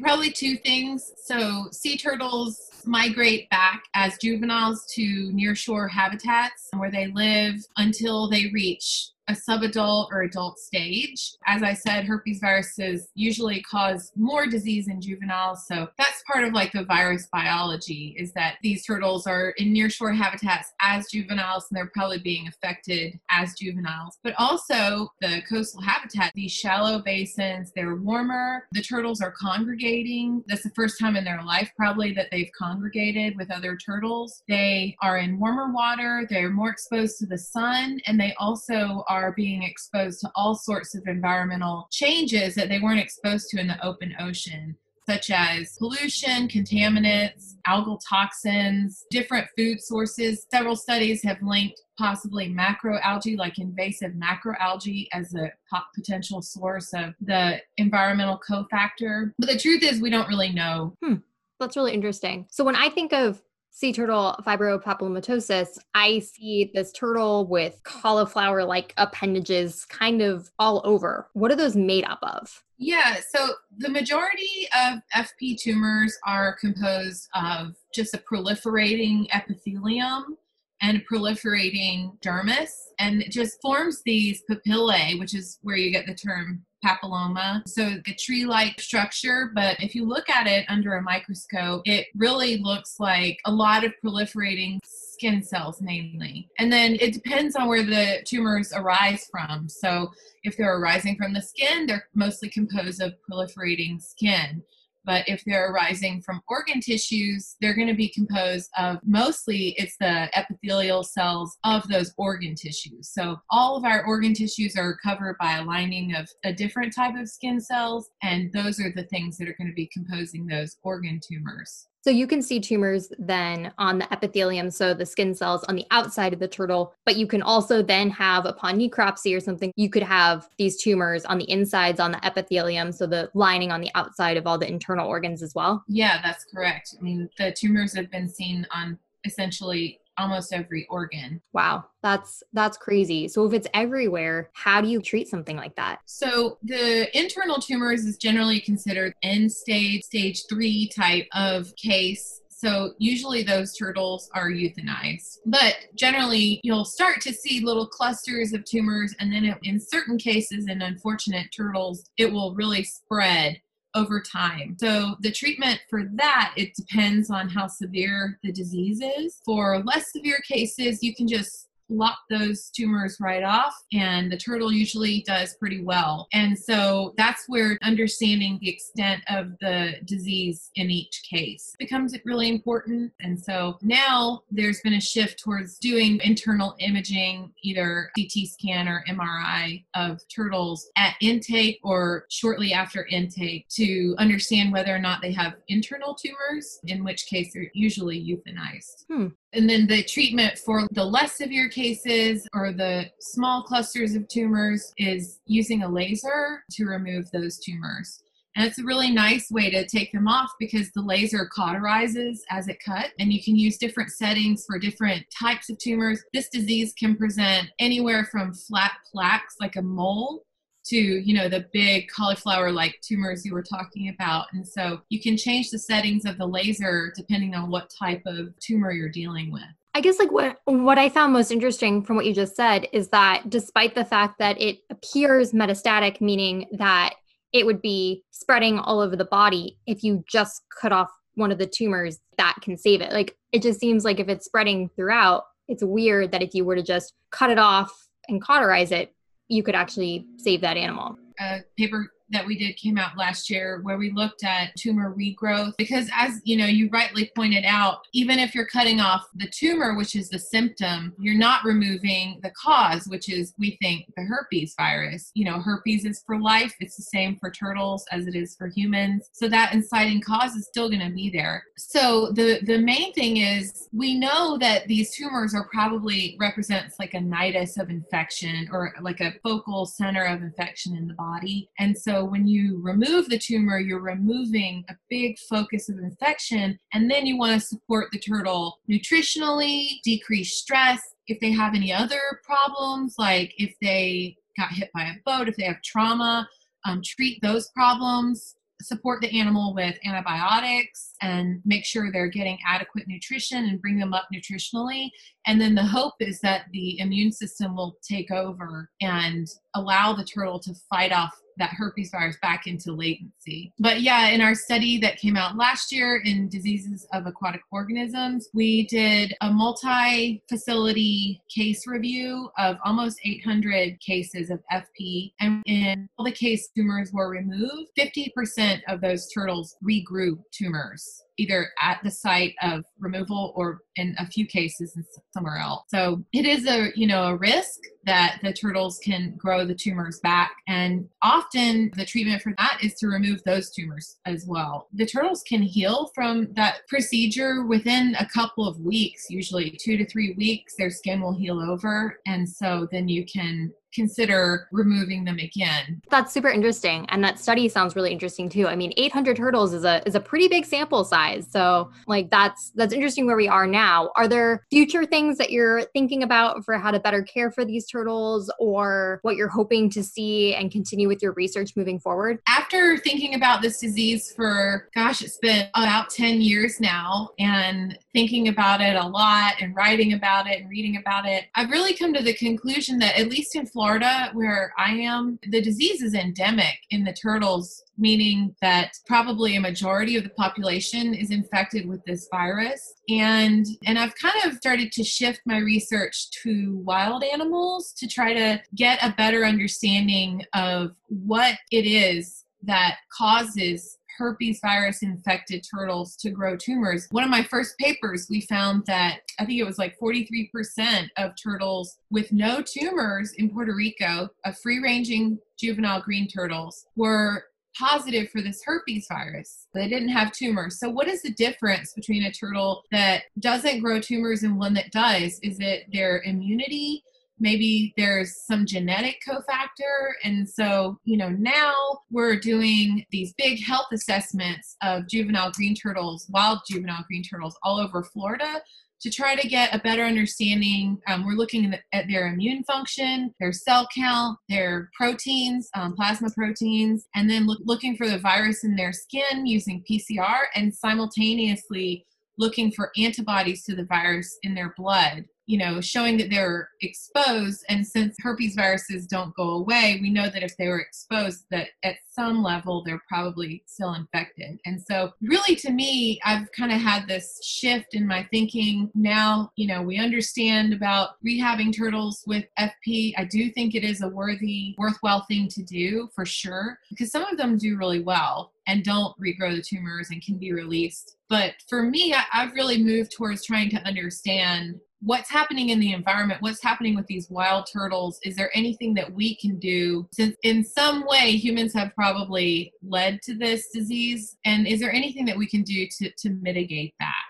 Probably 0.00 0.30
two 0.30 0.56
things. 0.56 1.12
So, 1.22 1.68
sea 1.70 1.98
turtles 1.98 2.70
migrate 2.84 3.48
back 3.50 3.84
as 3.94 4.18
juveniles 4.18 4.84
to 4.94 5.30
nearshore 5.32 5.90
habitats 5.90 6.68
where 6.76 6.90
they 6.90 7.08
live 7.08 7.56
until 7.76 8.28
they 8.28 8.50
reach 8.52 9.10
a 9.32 9.50
subadult 9.50 10.08
or 10.10 10.22
adult 10.22 10.58
stage. 10.58 11.32
As 11.46 11.62
I 11.62 11.74
said, 11.74 12.04
herpes 12.04 12.40
viruses 12.40 13.08
usually 13.14 13.62
cause 13.62 14.12
more 14.16 14.46
disease 14.46 14.88
in 14.88 15.00
juveniles. 15.00 15.66
So 15.66 15.88
that's 15.98 16.22
part 16.30 16.44
of 16.44 16.52
like 16.52 16.72
the 16.72 16.84
virus 16.84 17.28
biology 17.32 18.14
is 18.18 18.32
that 18.34 18.56
these 18.62 18.84
turtles 18.84 19.26
are 19.26 19.50
in 19.56 19.72
nearshore 19.72 20.14
habitats 20.16 20.72
as 20.80 21.10
juveniles 21.10 21.66
and 21.70 21.76
they're 21.76 21.90
probably 21.94 22.18
being 22.18 22.46
affected 22.48 23.18
as 23.30 23.54
juveniles. 23.54 24.18
But 24.22 24.34
also 24.38 25.08
the 25.20 25.42
coastal 25.48 25.80
habitat, 25.80 26.32
these 26.34 26.52
shallow 26.52 27.00
basins, 27.00 27.72
they're 27.74 27.96
warmer. 27.96 28.68
The 28.72 28.82
turtles 28.82 29.20
are 29.20 29.32
congregating. 29.32 30.44
That's 30.46 30.62
the 30.62 30.70
first 30.76 30.98
time 31.00 31.16
in 31.16 31.24
their 31.24 31.42
life 31.42 31.70
probably 31.76 32.12
that 32.14 32.28
they've 32.30 32.50
congregated 32.58 33.36
with 33.36 33.50
other 33.50 33.76
turtles. 33.76 34.42
They 34.48 34.96
are 35.00 35.18
in 35.18 35.38
warmer 35.38 35.72
water, 35.72 36.26
they're 36.28 36.50
more 36.50 36.70
exposed 36.70 37.18
to 37.18 37.26
the 37.26 37.38
sun, 37.38 38.00
and 38.06 38.20
they 38.20 38.34
also 38.38 39.04
are 39.08 39.21
being 39.30 39.62
exposed 39.62 40.20
to 40.20 40.30
all 40.34 40.56
sorts 40.56 40.96
of 40.96 41.06
environmental 41.06 41.86
changes 41.92 42.56
that 42.56 42.68
they 42.68 42.80
weren't 42.80 42.98
exposed 42.98 43.50
to 43.50 43.60
in 43.60 43.68
the 43.68 43.86
open 43.86 44.16
ocean 44.18 44.76
such 45.08 45.30
as 45.30 45.76
pollution, 45.78 46.48
contaminants, 46.48 47.54
algal 47.66 48.00
toxins, 48.08 49.04
different 49.10 49.46
food 49.56 49.80
sources. 49.80 50.46
Several 50.50 50.76
studies 50.76 51.22
have 51.24 51.38
linked 51.42 51.80
possibly 51.98 52.48
macroalgae, 52.48 53.36
like 53.36 53.58
invasive 53.58 54.12
macroalgae, 54.12 55.08
as 55.12 55.34
a 55.34 55.50
potential 55.94 56.40
source 56.40 56.92
of 56.94 57.14
the 57.20 57.60
environmental 57.76 58.40
cofactor. 58.48 59.32
But 59.38 59.48
the 59.48 59.58
truth 59.58 59.82
is, 59.82 60.00
we 60.00 60.10
don't 60.10 60.28
really 60.28 60.52
know. 60.52 60.94
Hmm. 61.02 61.16
That's 61.58 61.76
really 61.76 61.92
interesting. 61.92 62.46
So 62.50 62.64
when 62.64 62.76
I 62.76 62.88
think 62.88 63.12
of 63.12 63.42
sea 63.72 63.92
turtle 63.92 64.36
fibropapillomatosis, 64.46 65.78
I 65.94 66.20
see 66.20 66.70
this 66.74 66.92
turtle 66.92 67.46
with 67.46 67.80
cauliflower 67.84 68.64
like 68.64 68.92
appendages 68.98 69.86
kind 69.86 70.20
of 70.20 70.50
all 70.58 70.82
over. 70.84 71.28
What 71.32 71.50
are 71.50 71.56
those 71.56 71.74
made 71.74 72.04
up 72.04 72.18
of? 72.22 72.62
Yeah, 72.76 73.16
so 73.30 73.54
the 73.78 73.88
majority 73.88 74.68
of 74.78 75.00
FP 75.16 75.58
tumors 75.58 76.16
are 76.26 76.56
composed 76.60 77.28
of 77.34 77.74
just 77.94 78.14
a 78.14 78.18
proliferating 78.18 79.26
epithelium 79.32 80.36
and 80.82 81.02
proliferating 81.10 82.20
dermis, 82.20 82.72
and 82.98 83.22
it 83.22 83.30
just 83.30 83.62
forms 83.62 84.02
these 84.04 84.42
papillae, 84.50 85.18
which 85.18 85.34
is 85.34 85.58
where 85.62 85.76
you 85.76 85.90
get 85.90 86.06
the 86.06 86.14
term 86.14 86.64
papilloma. 86.84 87.66
So 87.68 87.96
a 88.06 88.14
tree-like 88.14 88.80
structure, 88.80 89.50
but 89.54 89.76
if 89.80 89.94
you 89.94 90.06
look 90.06 90.28
at 90.28 90.46
it 90.46 90.64
under 90.68 90.94
a 90.94 91.02
microscope, 91.02 91.82
it 91.84 92.08
really 92.16 92.58
looks 92.58 92.98
like 92.98 93.38
a 93.44 93.52
lot 93.52 93.84
of 93.84 93.92
proliferating 94.04 94.80
skin 94.84 95.42
cells 95.42 95.80
mainly. 95.80 96.48
And 96.58 96.72
then 96.72 96.96
it 97.00 97.12
depends 97.12 97.54
on 97.54 97.68
where 97.68 97.84
the 97.84 98.22
tumors 98.24 98.72
arise 98.72 99.28
from. 99.30 99.68
So 99.68 100.10
if 100.42 100.56
they're 100.56 100.76
arising 100.76 101.16
from 101.16 101.32
the 101.32 101.42
skin, 101.42 101.86
they're 101.86 102.08
mostly 102.14 102.48
composed 102.48 103.00
of 103.00 103.14
proliferating 103.30 104.02
skin. 104.02 104.62
But 105.04 105.28
if 105.28 105.42
they're 105.44 105.72
arising 105.72 106.22
from 106.22 106.42
organ 106.48 106.80
tissues, 106.80 107.56
they're 107.60 107.74
going 107.74 107.88
to 107.88 107.94
be 107.94 108.08
composed 108.08 108.70
of 108.78 108.98
mostly 109.04 109.74
it's 109.78 109.96
the 109.98 110.30
epithelial 110.38 111.02
cells 111.02 111.58
of 111.64 111.86
those 111.88 112.12
organ 112.16 112.54
tissues. 112.54 113.10
So 113.12 113.40
all 113.50 113.76
of 113.76 113.84
our 113.84 114.04
organ 114.04 114.34
tissues 114.34 114.76
are 114.76 114.96
covered 115.02 115.36
by 115.38 115.58
a 115.58 115.64
lining 115.64 116.14
of 116.14 116.28
a 116.44 116.52
different 116.52 116.94
type 116.94 117.16
of 117.16 117.28
skin 117.28 117.60
cells, 117.60 118.10
and 118.22 118.52
those 118.52 118.80
are 118.80 118.92
the 118.94 119.04
things 119.04 119.36
that 119.38 119.48
are 119.48 119.56
going 119.58 119.68
to 119.68 119.74
be 119.74 119.90
composing 119.92 120.46
those 120.46 120.76
organ 120.82 121.20
tumors. 121.26 121.88
So 122.02 122.10
you 122.10 122.26
can 122.26 122.42
see 122.42 122.58
tumors 122.58 123.12
then 123.18 123.72
on 123.78 123.98
the 123.98 124.12
epithelium, 124.12 124.70
so 124.70 124.92
the 124.92 125.06
skin 125.06 125.34
cells 125.34 125.62
on 125.64 125.76
the 125.76 125.86
outside 125.92 126.32
of 126.32 126.40
the 126.40 126.48
turtle, 126.48 126.94
but 127.06 127.16
you 127.16 127.28
can 127.28 127.42
also 127.42 127.80
then 127.80 128.10
have 128.10 128.44
upon 128.44 128.78
necropsy 128.78 129.36
or 129.36 129.40
something, 129.40 129.72
you 129.76 129.88
could 129.88 130.02
have 130.02 130.48
these 130.58 130.82
tumors 130.82 131.24
on 131.24 131.38
the 131.38 131.48
insides 131.48 132.00
on 132.00 132.10
the 132.10 132.24
epithelium, 132.26 132.90
so 132.90 133.06
the 133.06 133.30
lining 133.34 133.70
on 133.70 133.80
the 133.80 133.90
outside 133.94 134.36
of 134.36 134.48
all 134.48 134.58
the 134.58 134.68
internal 134.68 135.08
organs 135.08 135.42
as 135.44 135.54
well. 135.54 135.84
Yeah, 135.86 136.20
that's 136.22 136.44
correct. 136.44 136.96
I 136.98 137.02
mean, 137.02 137.30
the 137.38 137.52
tumors 137.52 137.94
have 137.94 138.10
been 138.10 138.28
seen 138.28 138.66
on 138.74 138.98
essentially 139.24 140.00
almost 140.18 140.52
every 140.52 140.86
organ. 140.90 141.40
Wow, 141.52 141.84
that's 142.02 142.42
that's 142.52 142.76
crazy. 142.76 143.28
So 143.28 143.44
if 143.46 143.52
it's 143.52 143.68
everywhere, 143.74 144.50
how 144.52 144.80
do 144.80 144.88
you 144.88 145.00
treat 145.00 145.28
something 145.28 145.56
like 145.56 145.76
that? 145.76 146.00
So 146.06 146.58
the 146.62 147.16
internal 147.18 147.60
tumors 147.60 148.04
is 148.04 148.16
generally 148.16 148.60
considered 148.60 149.14
end 149.22 149.52
stage, 149.52 150.02
stage 150.04 150.44
3 150.48 150.90
type 150.94 151.26
of 151.32 151.74
case 151.76 152.42
so 152.62 152.92
usually 152.98 153.42
those 153.42 153.76
turtles 153.76 154.30
are 154.34 154.48
euthanized. 154.48 155.38
But 155.46 155.74
generally, 155.96 156.60
you'll 156.62 156.84
start 156.84 157.20
to 157.22 157.32
see 157.32 157.58
little 157.58 157.88
clusters 157.88 158.52
of 158.52 158.64
tumors, 158.64 159.16
and 159.18 159.32
then 159.32 159.56
in 159.64 159.80
certain 159.80 160.16
cases, 160.16 160.68
in 160.68 160.80
unfortunate 160.80 161.48
turtles, 161.54 162.04
it 162.18 162.32
will 162.32 162.54
really 162.54 162.84
spread 162.84 163.60
over 163.94 164.20
time. 164.20 164.76
So 164.80 165.16
the 165.20 165.32
treatment 165.32 165.80
for 165.88 166.04
that, 166.14 166.54
it 166.56 166.74
depends 166.74 167.30
on 167.30 167.48
how 167.48 167.66
severe 167.66 168.38
the 168.42 168.52
disease 168.52 169.00
is. 169.00 169.40
For 169.44 169.82
less 169.84 170.12
severe 170.12 170.40
cases, 170.46 171.02
you 171.02 171.14
can 171.14 171.28
just 171.28 171.68
lop 171.88 172.18
those 172.30 172.70
tumors 172.70 173.18
right 173.20 173.42
off 173.42 173.74
and 173.92 174.30
the 174.30 174.36
turtle 174.36 174.72
usually 174.72 175.22
does 175.26 175.54
pretty 175.54 175.82
well. 175.82 176.28
And 176.32 176.58
so 176.58 177.14
that's 177.16 177.44
where 177.48 177.78
understanding 177.82 178.58
the 178.60 178.68
extent 178.68 179.22
of 179.28 179.52
the 179.60 179.94
disease 180.04 180.70
in 180.76 180.90
each 180.90 181.22
case 181.28 181.74
becomes 181.78 182.16
really 182.24 182.48
important. 182.48 183.12
And 183.20 183.38
so 183.38 183.78
now 183.82 184.42
there's 184.50 184.80
been 184.80 184.94
a 184.94 185.00
shift 185.00 185.42
towards 185.42 185.78
doing 185.78 186.20
internal 186.22 186.74
imaging 186.78 187.52
either 187.62 188.10
ct 188.16 188.48
scan 188.48 188.88
or 188.88 189.04
mri 189.08 189.84
of 189.94 190.20
turtles 190.34 190.88
at 190.96 191.14
intake 191.20 191.80
or 191.82 192.26
shortly 192.30 192.72
after 192.72 193.06
intake 193.06 193.68
to 193.68 194.14
understand 194.18 194.72
whether 194.72 194.94
or 194.94 194.98
not 194.98 195.20
they 195.20 195.32
have 195.32 195.54
internal 195.68 196.14
tumors 196.14 196.78
in 196.86 197.04
which 197.04 197.26
case 197.26 197.52
they're 197.52 197.70
usually 197.74 198.18
euthanized. 198.18 199.04
Hmm. 199.08 199.28
And 199.54 199.68
then 199.68 199.86
the 199.86 200.02
treatment 200.02 200.58
for 200.58 200.88
the 200.92 201.04
less 201.04 201.36
severe 201.36 201.68
cases 201.68 202.48
or 202.54 202.72
the 202.72 203.10
small 203.20 203.62
clusters 203.62 204.14
of 204.14 204.26
tumors 204.28 204.92
is 204.96 205.40
using 205.46 205.82
a 205.82 205.88
laser 205.88 206.64
to 206.72 206.86
remove 206.86 207.30
those 207.30 207.58
tumors. 207.58 208.22
And 208.56 208.66
it's 208.66 208.78
a 208.78 208.84
really 208.84 209.10
nice 209.10 209.50
way 209.50 209.70
to 209.70 209.86
take 209.86 210.12
them 210.12 210.28
off 210.28 210.52
because 210.58 210.90
the 210.90 211.00
laser 211.00 211.48
cauterizes 211.56 212.40
as 212.50 212.68
it 212.68 212.82
cut, 212.84 213.10
and 213.18 213.32
you 213.32 213.42
can 213.42 213.56
use 213.56 213.78
different 213.78 214.10
settings 214.10 214.64
for 214.66 214.78
different 214.78 215.24
types 215.30 215.70
of 215.70 215.78
tumors. 215.78 216.22
This 216.34 216.50
disease 216.50 216.92
can 216.98 217.16
present 217.16 217.70
anywhere 217.78 218.28
from 218.30 218.52
flat 218.52 218.92
plaques 219.10 219.56
like 219.58 219.76
a 219.76 219.82
mole 219.82 220.44
to 220.84 220.96
you 220.96 221.34
know 221.34 221.48
the 221.48 221.66
big 221.72 222.08
cauliflower 222.08 222.70
like 222.70 222.98
tumors 223.02 223.44
you 223.44 223.54
were 223.54 223.62
talking 223.62 224.08
about. 224.08 224.46
And 224.52 224.66
so 224.66 225.00
you 225.08 225.20
can 225.20 225.36
change 225.36 225.70
the 225.70 225.78
settings 225.78 226.24
of 226.24 226.38
the 226.38 226.46
laser 226.46 227.12
depending 227.16 227.54
on 227.54 227.70
what 227.70 227.90
type 227.90 228.22
of 228.26 228.58
tumor 228.58 228.92
you're 228.92 229.08
dealing 229.08 229.52
with. 229.52 229.62
I 229.94 230.00
guess 230.00 230.18
like 230.18 230.32
what 230.32 230.60
what 230.64 230.98
I 230.98 231.08
found 231.08 231.32
most 231.32 231.50
interesting 231.50 232.02
from 232.02 232.16
what 232.16 232.26
you 232.26 232.34
just 232.34 232.56
said 232.56 232.88
is 232.92 233.08
that 233.08 233.50
despite 233.50 233.94
the 233.94 234.04
fact 234.04 234.38
that 234.38 234.60
it 234.60 234.78
appears 234.90 235.52
metastatic 235.52 236.20
meaning 236.20 236.66
that 236.72 237.14
it 237.52 237.66
would 237.66 237.82
be 237.82 238.24
spreading 238.30 238.78
all 238.78 239.00
over 239.00 239.14
the 239.14 239.26
body 239.26 239.76
if 239.86 240.02
you 240.02 240.24
just 240.26 240.62
cut 240.80 240.92
off 240.92 241.10
one 241.34 241.52
of 241.52 241.58
the 241.58 241.66
tumors 241.66 242.18
that 242.38 242.56
can 242.62 242.76
save 242.76 243.02
it. 243.02 243.12
Like 243.12 243.36
it 243.52 243.62
just 243.62 243.80
seems 243.80 244.04
like 244.04 244.18
if 244.18 244.28
it's 244.28 244.46
spreading 244.46 244.88
throughout 244.96 245.44
it's 245.68 245.84
weird 245.84 246.32
that 246.32 246.42
if 246.42 246.54
you 246.54 246.64
were 246.64 246.76
to 246.76 246.82
just 246.82 247.14
cut 247.30 247.50
it 247.50 247.58
off 247.58 248.08
and 248.28 248.42
cauterize 248.42 248.92
it 248.92 249.14
you 249.52 249.62
could 249.62 249.74
actually 249.74 250.26
save 250.38 250.60
that 250.62 250.76
animal. 250.76 251.16
A 251.40 251.60
paper 251.78 252.10
that 252.32 252.46
we 252.46 252.58
did 252.58 252.76
came 252.76 252.98
out 252.98 253.16
last 253.16 253.50
year 253.50 253.80
where 253.82 253.98
we 253.98 254.10
looked 254.12 254.44
at 254.44 254.74
tumor 254.76 255.14
regrowth 255.14 255.72
because 255.78 256.08
as 256.16 256.40
you 256.44 256.56
know 256.56 256.66
you 256.66 256.88
rightly 256.90 257.30
pointed 257.36 257.64
out 257.64 257.98
even 258.12 258.38
if 258.38 258.54
you're 258.54 258.66
cutting 258.66 259.00
off 259.00 259.26
the 259.34 259.48
tumor 259.48 259.96
which 259.96 260.16
is 260.16 260.28
the 260.28 260.38
symptom 260.38 261.12
you're 261.18 261.34
not 261.34 261.64
removing 261.64 262.38
the 262.42 262.50
cause 262.50 263.06
which 263.06 263.28
is 263.28 263.54
we 263.58 263.76
think 263.80 264.06
the 264.16 264.22
herpes 264.22 264.74
virus. 264.76 265.30
You 265.34 265.44
know 265.44 265.60
herpes 265.60 266.04
is 266.04 266.22
for 266.26 266.40
life. 266.40 266.74
It's 266.80 266.96
the 266.96 267.02
same 267.02 267.36
for 267.36 267.50
turtles 267.50 268.04
as 268.10 268.26
it 268.26 268.34
is 268.34 268.56
for 268.56 268.68
humans. 268.68 269.28
So 269.32 269.48
that 269.48 269.74
inciting 269.74 270.20
cause 270.20 270.54
is 270.54 270.66
still 270.66 270.88
going 270.88 271.06
to 271.06 271.14
be 271.14 271.30
there. 271.30 271.64
So 271.76 272.32
the 272.32 272.60
the 272.64 272.78
main 272.78 273.12
thing 273.12 273.38
is 273.38 273.88
we 273.92 274.18
know 274.18 274.58
that 274.58 274.86
these 274.88 275.14
tumors 275.14 275.54
are 275.54 275.68
probably 275.68 276.36
represents 276.40 276.96
like 276.98 277.14
a 277.14 277.18
nidus 277.18 277.80
of 277.80 277.90
infection 277.90 278.68
or 278.72 278.94
like 279.00 279.20
a 279.20 279.34
focal 279.42 279.86
center 279.86 280.24
of 280.24 280.42
infection 280.42 280.96
in 280.96 281.06
the 281.06 281.14
body. 281.14 281.70
And 281.78 281.96
so 281.96 282.21
when 282.24 282.46
you 282.46 282.80
remove 282.82 283.28
the 283.28 283.38
tumor, 283.38 283.78
you're 283.78 284.00
removing 284.00 284.84
a 284.88 284.94
big 285.08 285.38
focus 285.38 285.88
of 285.88 285.98
infection, 285.98 286.78
and 286.92 287.10
then 287.10 287.26
you 287.26 287.38
want 287.38 287.60
to 287.60 287.66
support 287.66 288.08
the 288.12 288.18
turtle 288.18 288.78
nutritionally, 288.90 290.00
decrease 290.04 290.56
stress. 290.56 291.00
If 291.26 291.40
they 291.40 291.52
have 291.52 291.74
any 291.74 291.92
other 291.92 292.20
problems, 292.44 293.14
like 293.18 293.54
if 293.58 293.74
they 293.80 294.36
got 294.58 294.72
hit 294.72 294.90
by 294.92 295.04
a 295.04 295.14
boat, 295.24 295.48
if 295.48 295.56
they 295.56 295.64
have 295.64 295.82
trauma, 295.82 296.48
um, 296.84 297.00
treat 297.04 297.40
those 297.42 297.68
problems 297.70 298.56
support 298.82 299.20
the 299.20 299.38
animal 299.38 299.74
with 299.74 299.96
antibiotics 300.04 301.14
and 301.22 301.60
make 301.64 301.84
sure 301.84 302.10
they're 302.10 302.28
getting 302.28 302.58
adequate 302.66 303.06
nutrition 303.06 303.64
and 303.64 303.80
bring 303.80 303.98
them 303.98 304.12
up 304.12 304.28
nutritionally. 304.34 305.08
And 305.46 305.60
then 305.60 305.74
the 305.74 305.84
hope 305.84 306.14
is 306.20 306.40
that 306.40 306.66
the 306.72 306.98
immune 306.98 307.32
system 307.32 307.76
will 307.76 307.96
take 308.02 308.30
over 308.30 308.90
and 309.00 309.46
allow 309.74 310.12
the 310.12 310.24
turtle 310.24 310.58
to 310.60 310.74
fight 310.90 311.12
off 311.12 311.32
that 311.58 311.70
herpes 311.70 312.10
virus 312.10 312.36
back 312.40 312.66
into 312.66 312.92
latency. 312.92 313.72
But 313.78 314.00
yeah, 314.00 314.28
in 314.28 314.40
our 314.40 314.54
study 314.54 314.98
that 314.98 315.18
came 315.18 315.36
out 315.36 315.56
last 315.56 315.92
year 315.92 316.22
in 316.24 316.48
diseases 316.48 317.06
of 317.12 317.26
aquatic 317.26 317.62
organisms, 317.70 318.48
we 318.54 318.86
did 318.86 319.34
a 319.40 319.50
multi 319.50 320.42
facility 320.48 321.42
case 321.54 321.86
review 321.86 322.50
of 322.58 322.76
almost 322.84 323.20
800 323.24 324.00
cases 324.00 324.50
of 324.50 324.60
FP. 324.72 325.32
And 325.40 325.62
in 325.66 326.08
all 326.18 326.24
the 326.24 326.32
case 326.32 326.68
tumors 326.74 327.10
were 327.12 327.30
removed, 327.30 327.90
50% 327.98 328.80
of 328.88 329.00
those 329.00 329.28
turtles 329.32 329.76
regrew 329.84 330.38
tumors 330.52 331.22
either 331.38 331.70
at 331.80 331.98
the 332.04 332.10
site 332.10 332.54
of 332.62 332.84
removal 332.98 333.52
or 333.56 333.80
in 333.96 334.14
a 334.18 334.26
few 334.26 334.46
cases 334.46 334.96
somewhere 335.32 335.56
else. 335.56 335.82
So 335.88 336.22
it 336.32 336.44
is 336.44 336.66
a, 336.66 336.92
you 336.94 337.06
know, 337.06 337.24
a 337.24 337.36
risk 337.36 337.80
that 338.04 338.38
the 338.42 338.52
turtles 338.52 338.98
can 338.98 339.34
grow 339.36 339.64
the 339.64 339.74
tumors 339.74 340.18
back 340.20 340.52
and 340.68 341.08
often 341.22 341.90
the 341.96 342.04
treatment 342.04 342.42
for 342.42 342.52
that 342.58 342.78
is 342.82 342.94
to 342.94 343.06
remove 343.06 343.42
those 343.44 343.70
tumors 343.70 344.18
as 344.26 344.46
well. 344.46 344.88
The 344.92 345.06
turtles 345.06 345.42
can 345.42 345.62
heal 345.62 346.10
from 346.14 346.52
that 346.54 346.86
procedure 346.88 347.64
within 347.64 348.16
a 348.18 348.28
couple 348.28 348.66
of 348.66 348.80
weeks, 348.80 349.26
usually 349.30 349.78
2 349.80 349.96
to 349.96 350.06
3 350.06 350.34
weeks 350.36 350.74
their 350.76 350.90
skin 350.90 351.20
will 351.20 351.34
heal 351.34 351.60
over 351.60 352.18
and 352.26 352.48
so 352.48 352.88
then 352.90 353.08
you 353.08 353.24
can 353.24 353.72
consider 353.92 354.68
removing 354.72 355.24
them 355.24 355.38
again. 355.38 356.02
That's 356.10 356.32
super 356.32 356.48
interesting 356.48 357.06
and 357.08 357.22
that 357.24 357.38
study 357.38 357.68
sounds 357.68 357.94
really 357.94 358.10
interesting 358.10 358.48
too. 358.48 358.66
I 358.66 358.76
mean 358.76 358.92
800 358.96 359.36
turtles 359.36 359.72
is 359.72 359.84
a 359.84 360.02
is 360.06 360.14
a 360.14 360.20
pretty 360.20 360.48
big 360.48 360.64
sample 360.64 361.04
size. 361.04 361.46
So 361.50 361.90
like 362.06 362.30
that's 362.30 362.70
that's 362.74 362.92
interesting 362.92 363.26
where 363.26 363.36
we 363.36 363.48
are 363.48 363.66
now. 363.66 364.10
Are 364.16 364.26
there 364.26 364.66
future 364.70 365.04
things 365.04 365.38
that 365.38 365.50
you're 365.50 365.82
thinking 365.92 366.22
about 366.22 366.64
for 366.64 366.78
how 366.78 366.90
to 366.90 366.98
better 366.98 367.22
care 367.22 367.50
for 367.50 367.64
these 367.64 367.86
turtles 367.86 368.50
or 368.58 369.20
what 369.22 369.36
you're 369.36 369.48
hoping 369.48 369.90
to 369.90 370.02
see 370.02 370.54
and 370.54 370.70
continue 370.70 371.08
with 371.08 371.22
your 371.22 371.32
research 371.32 371.76
moving 371.76 371.98
forward? 371.98 372.38
After 372.48 372.96
thinking 372.98 373.34
about 373.34 373.62
this 373.62 373.78
disease 373.78 374.32
for 374.34 374.88
gosh, 374.94 375.22
it's 375.22 375.38
been 375.38 375.68
about 375.74 376.10
10 376.10 376.40
years 376.40 376.80
now 376.80 377.30
and 377.38 377.98
thinking 378.12 378.48
about 378.48 378.80
it 378.80 378.96
a 378.96 379.06
lot 379.06 379.54
and 379.60 379.74
writing 379.74 380.14
about 380.14 380.46
it 380.46 380.60
and 380.60 380.70
reading 380.70 380.96
about 380.96 381.26
it, 381.26 381.44
I've 381.54 381.70
really 381.70 381.94
come 381.94 382.12
to 382.14 382.22
the 382.22 382.34
conclusion 382.34 382.98
that 382.98 383.18
at 383.18 383.28
least 383.28 383.54
in 383.56 383.66
Florida 383.66 383.81
Florida, 383.82 384.30
where 384.32 384.72
I 384.78 384.92
am, 384.92 385.40
the 385.50 385.60
disease 385.60 386.02
is 386.02 386.14
endemic 386.14 386.78
in 386.90 387.02
the 387.02 387.12
turtles, 387.12 387.82
meaning 387.98 388.54
that 388.62 388.92
probably 389.08 389.56
a 389.56 389.60
majority 389.60 390.16
of 390.16 390.22
the 390.22 390.30
population 390.30 391.14
is 391.14 391.32
infected 391.32 391.88
with 391.88 392.00
this 392.04 392.28
virus. 392.30 392.94
And 393.08 393.66
and 393.84 393.98
I've 393.98 394.14
kind 394.14 394.36
of 394.44 394.54
started 394.54 394.92
to 394.92 395.02
shift 395.02 395.40
my 395.46 395.58
research 395.58 396.30
to 396.44 396.80
wild 396.84 397.24
animals 397.24 397.92
to 397.98 398.06
try 398.06 398.32
to 398.32 398.62
get 398.76 399.02
a 399.02 399.16
better 399.18 399.44
understanding 399.44 400.44
of 400.54 400.92
what 401.08 401.56
it 401.72 401.84
is 401.84 402.44
that 402.62 402.98
causes 403.12 403.98
herpes 404.18 404.60
virus 404.60 405.02
infected 405.02 405.64
turtles 405.68 406.16
to 406.16 406.30
grow 406.30 406.56
tumors. 406.56 407.08
One 407.10 407.24
of 407.24 407.30
my 407.30 407.42
first 407.42 407.76
papers, 407.78 408.26
we 408.30 408.42
found 408.42 408.86
that 408.86 409.20
I 409.38 409.44
think 409.44 409.58
it 409.58 409.64
was 409.64 409.78
like 409.78 409.98
43% 409.98 411.08
of 411.16 411.32
turtles 411.42 411.98
with 412.10 412.32
no 412.32 412.62
tumors 412.62 413.32
in 413.32 413.50
Puerto 413.50 413.74
Rico, 413.74 414.28
a 414.44 414.52
free 414.52 414.80
ranging 414.82 415.38
juvenile 415.58 416.00
green 416.00 416.28
turtles, 416.28 416.86
were 416.96 417.44
positive 417.78 418.28
for 418.30 418.40
this 418.40 418.62
herpes 418.64 419.06
virus. 419.10 419.66
They 419.74 419.88
didn't 419.88 420.10
have 420.10 420.32
tumors. 420.32 420.78
So, 420.78 420.90
what 420.90 421.08
is 421.08 421.22
the 421.22 421.32
difference 421.32 421.92
between 421.94 422.24
a 422.24 422.32
turtle 422.32 422.82
that 422.90 423.22
doesn't 423.38 423.80
grow 423.80 424.00
tumors 424.00 424.42
and 424.42 424.58
one 424.58 424.74
that 424.74 424.92
does? 424.92 425.38
Is 425.42 425.58
it 425.60 425.86
their 425.92 426.22
immunity? 426.22 427.04
Maybe 427.42 427.92
there's 427.96 428.44
some 428.46 428.64
genetic 428.64 429.20
cofactor. 429.28 430.12
And 430.24 430.48
so, 430.48 430.98
you 431.04 431.16
know, 431.16 431.28
now 431.28 431.74
we're 432.10 432.38
doing 432.38 433.04
these 433.10 433.34
big 433.36 433.62
health 433.62 433.88
assessments 433.92 434.76
of 434.82 435.08
juvenile 435.08 435.50
green 435.50 435.74
turtles, 435.74 436.26
wild 436.30 436.60
juvenile 436.70 437.04
green 437.08 437.24
turtles 437.24 437.58
all 437.62 437.78
over 437.78 438.04
Florida 438.04 438.62
to 439.02 439.10
try 439.10 439.34
to 439.34 439.48
get 439.48 439.74
a 439.74 439.80
better 439.80 440.04
understanding. 440.04 440.96
Um, 441.08 441.26
we're 441.26 441.32
looking 441.32 441.74
at 441.92 442.06
their 442.08 442.28
immune 442.28 442.62
function, 442.62 443.34
their 443.40 443.52
cell 443.52 443.88
count, 443.92 444.38
their 444.48 444.90
proteins, 444.96 445.68
um, 445.74 445.96
plasma 445.96 446.30
proteins, 446.30 447.06
and 447.16 447.28
then 447.28 447.46
look, 447.46 447.58
looking 447.64 447.96
for 447.96 448.08
the 448.08 448.18
virus 448.18 448.62
in 448.62 448.76
their 448.76 448.92
skin 448.92 449.44
using 449.44 449.82
PCR 449.90 450.42
and 450.54 450.72
simultaneously 450.72 452.06
looking 452.38 452.70
for 452.70 452.92
antibodies 452.96 453.64
to 453.64 453.74
the 453.74 453.84
virus 453.84 454.38
in 454.42 454.54
their 454.54 454.72
blood 454.76 455.24
you 455.46 455.58
know, 455.58 455.80
showing 455.80 456.16
that 456.18 456.30
they're 456.30 456.68
exposed. 456.80 457.64
And 457.68 457.86
since 457.86 458.16
herpes 458.20 458.54
viruses 458.54 459.06
don't 459.06 459.34
go 459.34 459.50
away, 459.50 459.98
we 460.00 460.10
know 460.10 460.28
that 460.28 460.42
if 460.42 460.56
they 460.56 460.68
were 460.68 460.80
exposed, 460.80 461.44
that 461.50 461.68
at 461.82 461.96
some 462.10 462.42
level 462.42 462.82
they're 462.84 463.02
probably 463.08 463.62
still 463.66 463.94
infected. 463.94 464.58
And 464.66 464.80
so, 464.80 465.12
really, 465.20 465.56
to 465.56 465.70
me, 465.70 466.20
I've 466.24 466.50
kind 466.52 466.72
of 466.72 466.80
had 466.80 467.08
this 467.08 467.40
shift 467.44 467.94
in 467.94 468.06
my 468.06 468.26
thinking. 468.30 468.90
Now, 468.94 469.50
you 469.56 469.66
know, 469.66 469.82
we 469.82 469.98
understand 469.98 470.72
about 470.72 471.10
rehabbing 471.26 471.76
turtles 471.76 472.22
with 472.26 472.44
FP. 472.58 473.14
I 473.16 473.24
do 473.24 473.50
think 473.50 473.74
it 473.74 473.84
is 473.84 474.02
a 474.02 474.08
worthy, 474.08 474.74
worthwhile 474.78 475.24
thing 475.28 475.48
to 475.48 475.62
do 475.62 476.08
for 476.14 476.24
sure, 476.24 476.78
because 476.90 477.10
some 477.10 477.24
of 477.24 477.36
them 477.36 477.56
do 477.56 477.76
really 477.76 478.00
well 478.00 478.52
and 478.66 478.84
don't 478.84 479.14
regrow 479.18 479.54
the 479.54 479.62
tumors 479.62 480.10
and 480.10 480.22
can 480.22 480.38
be 480.38 480.52
released. 480.52 481.16
But 481.28 481.54
for 481.68 481.82
me, 481.82 482.14
I, 482.14 482.24
have 482.30 482.52
really 482.52 482.82
moved 482.82 483.12
towards 483.16 483.44
trying 483.44 483.70
to 483.70 483.78
understand 483.78 484.80
what's 485.00 485.30
happening 485.30 485.70
in 485.70 485.80
the 485.80 485.92
environment 485.92 486.40
what's 486.42 486.62
happening 486.62 486.94
with 486.94 487.06
these 487.06 487.28
wild 487.28 487.66
turtles. 487.72 488.20
Is 488.22 488.36
there 488.36 488.50
anything 488.54 488.94
that 488.94 489.12
we 489.12 489.36
can 489.36 489.58
do 489.58 490.08
since 490.12 490.36
in 490.44 490.64
some 490.64 491.04
way 491.06 491.32
humans 491.32 491.74
have 491.74 491.94
probably 491.94 492.72
led 492.82 493.20
to 493.22 493.34
this 493.34 493.68
disease? 493.74 494.36
And 494.44 494.66
is 494.66 494.78
there 494.78 494.92
anything 494.92 495.24
that 495.26 495.36
we 495.36 495.48
can 495.48 495.62
do 495.62 495.86
to, 495.98 496.10
to 496.18 496.30
mitigate 496.40 496.94
that 497.00 497.21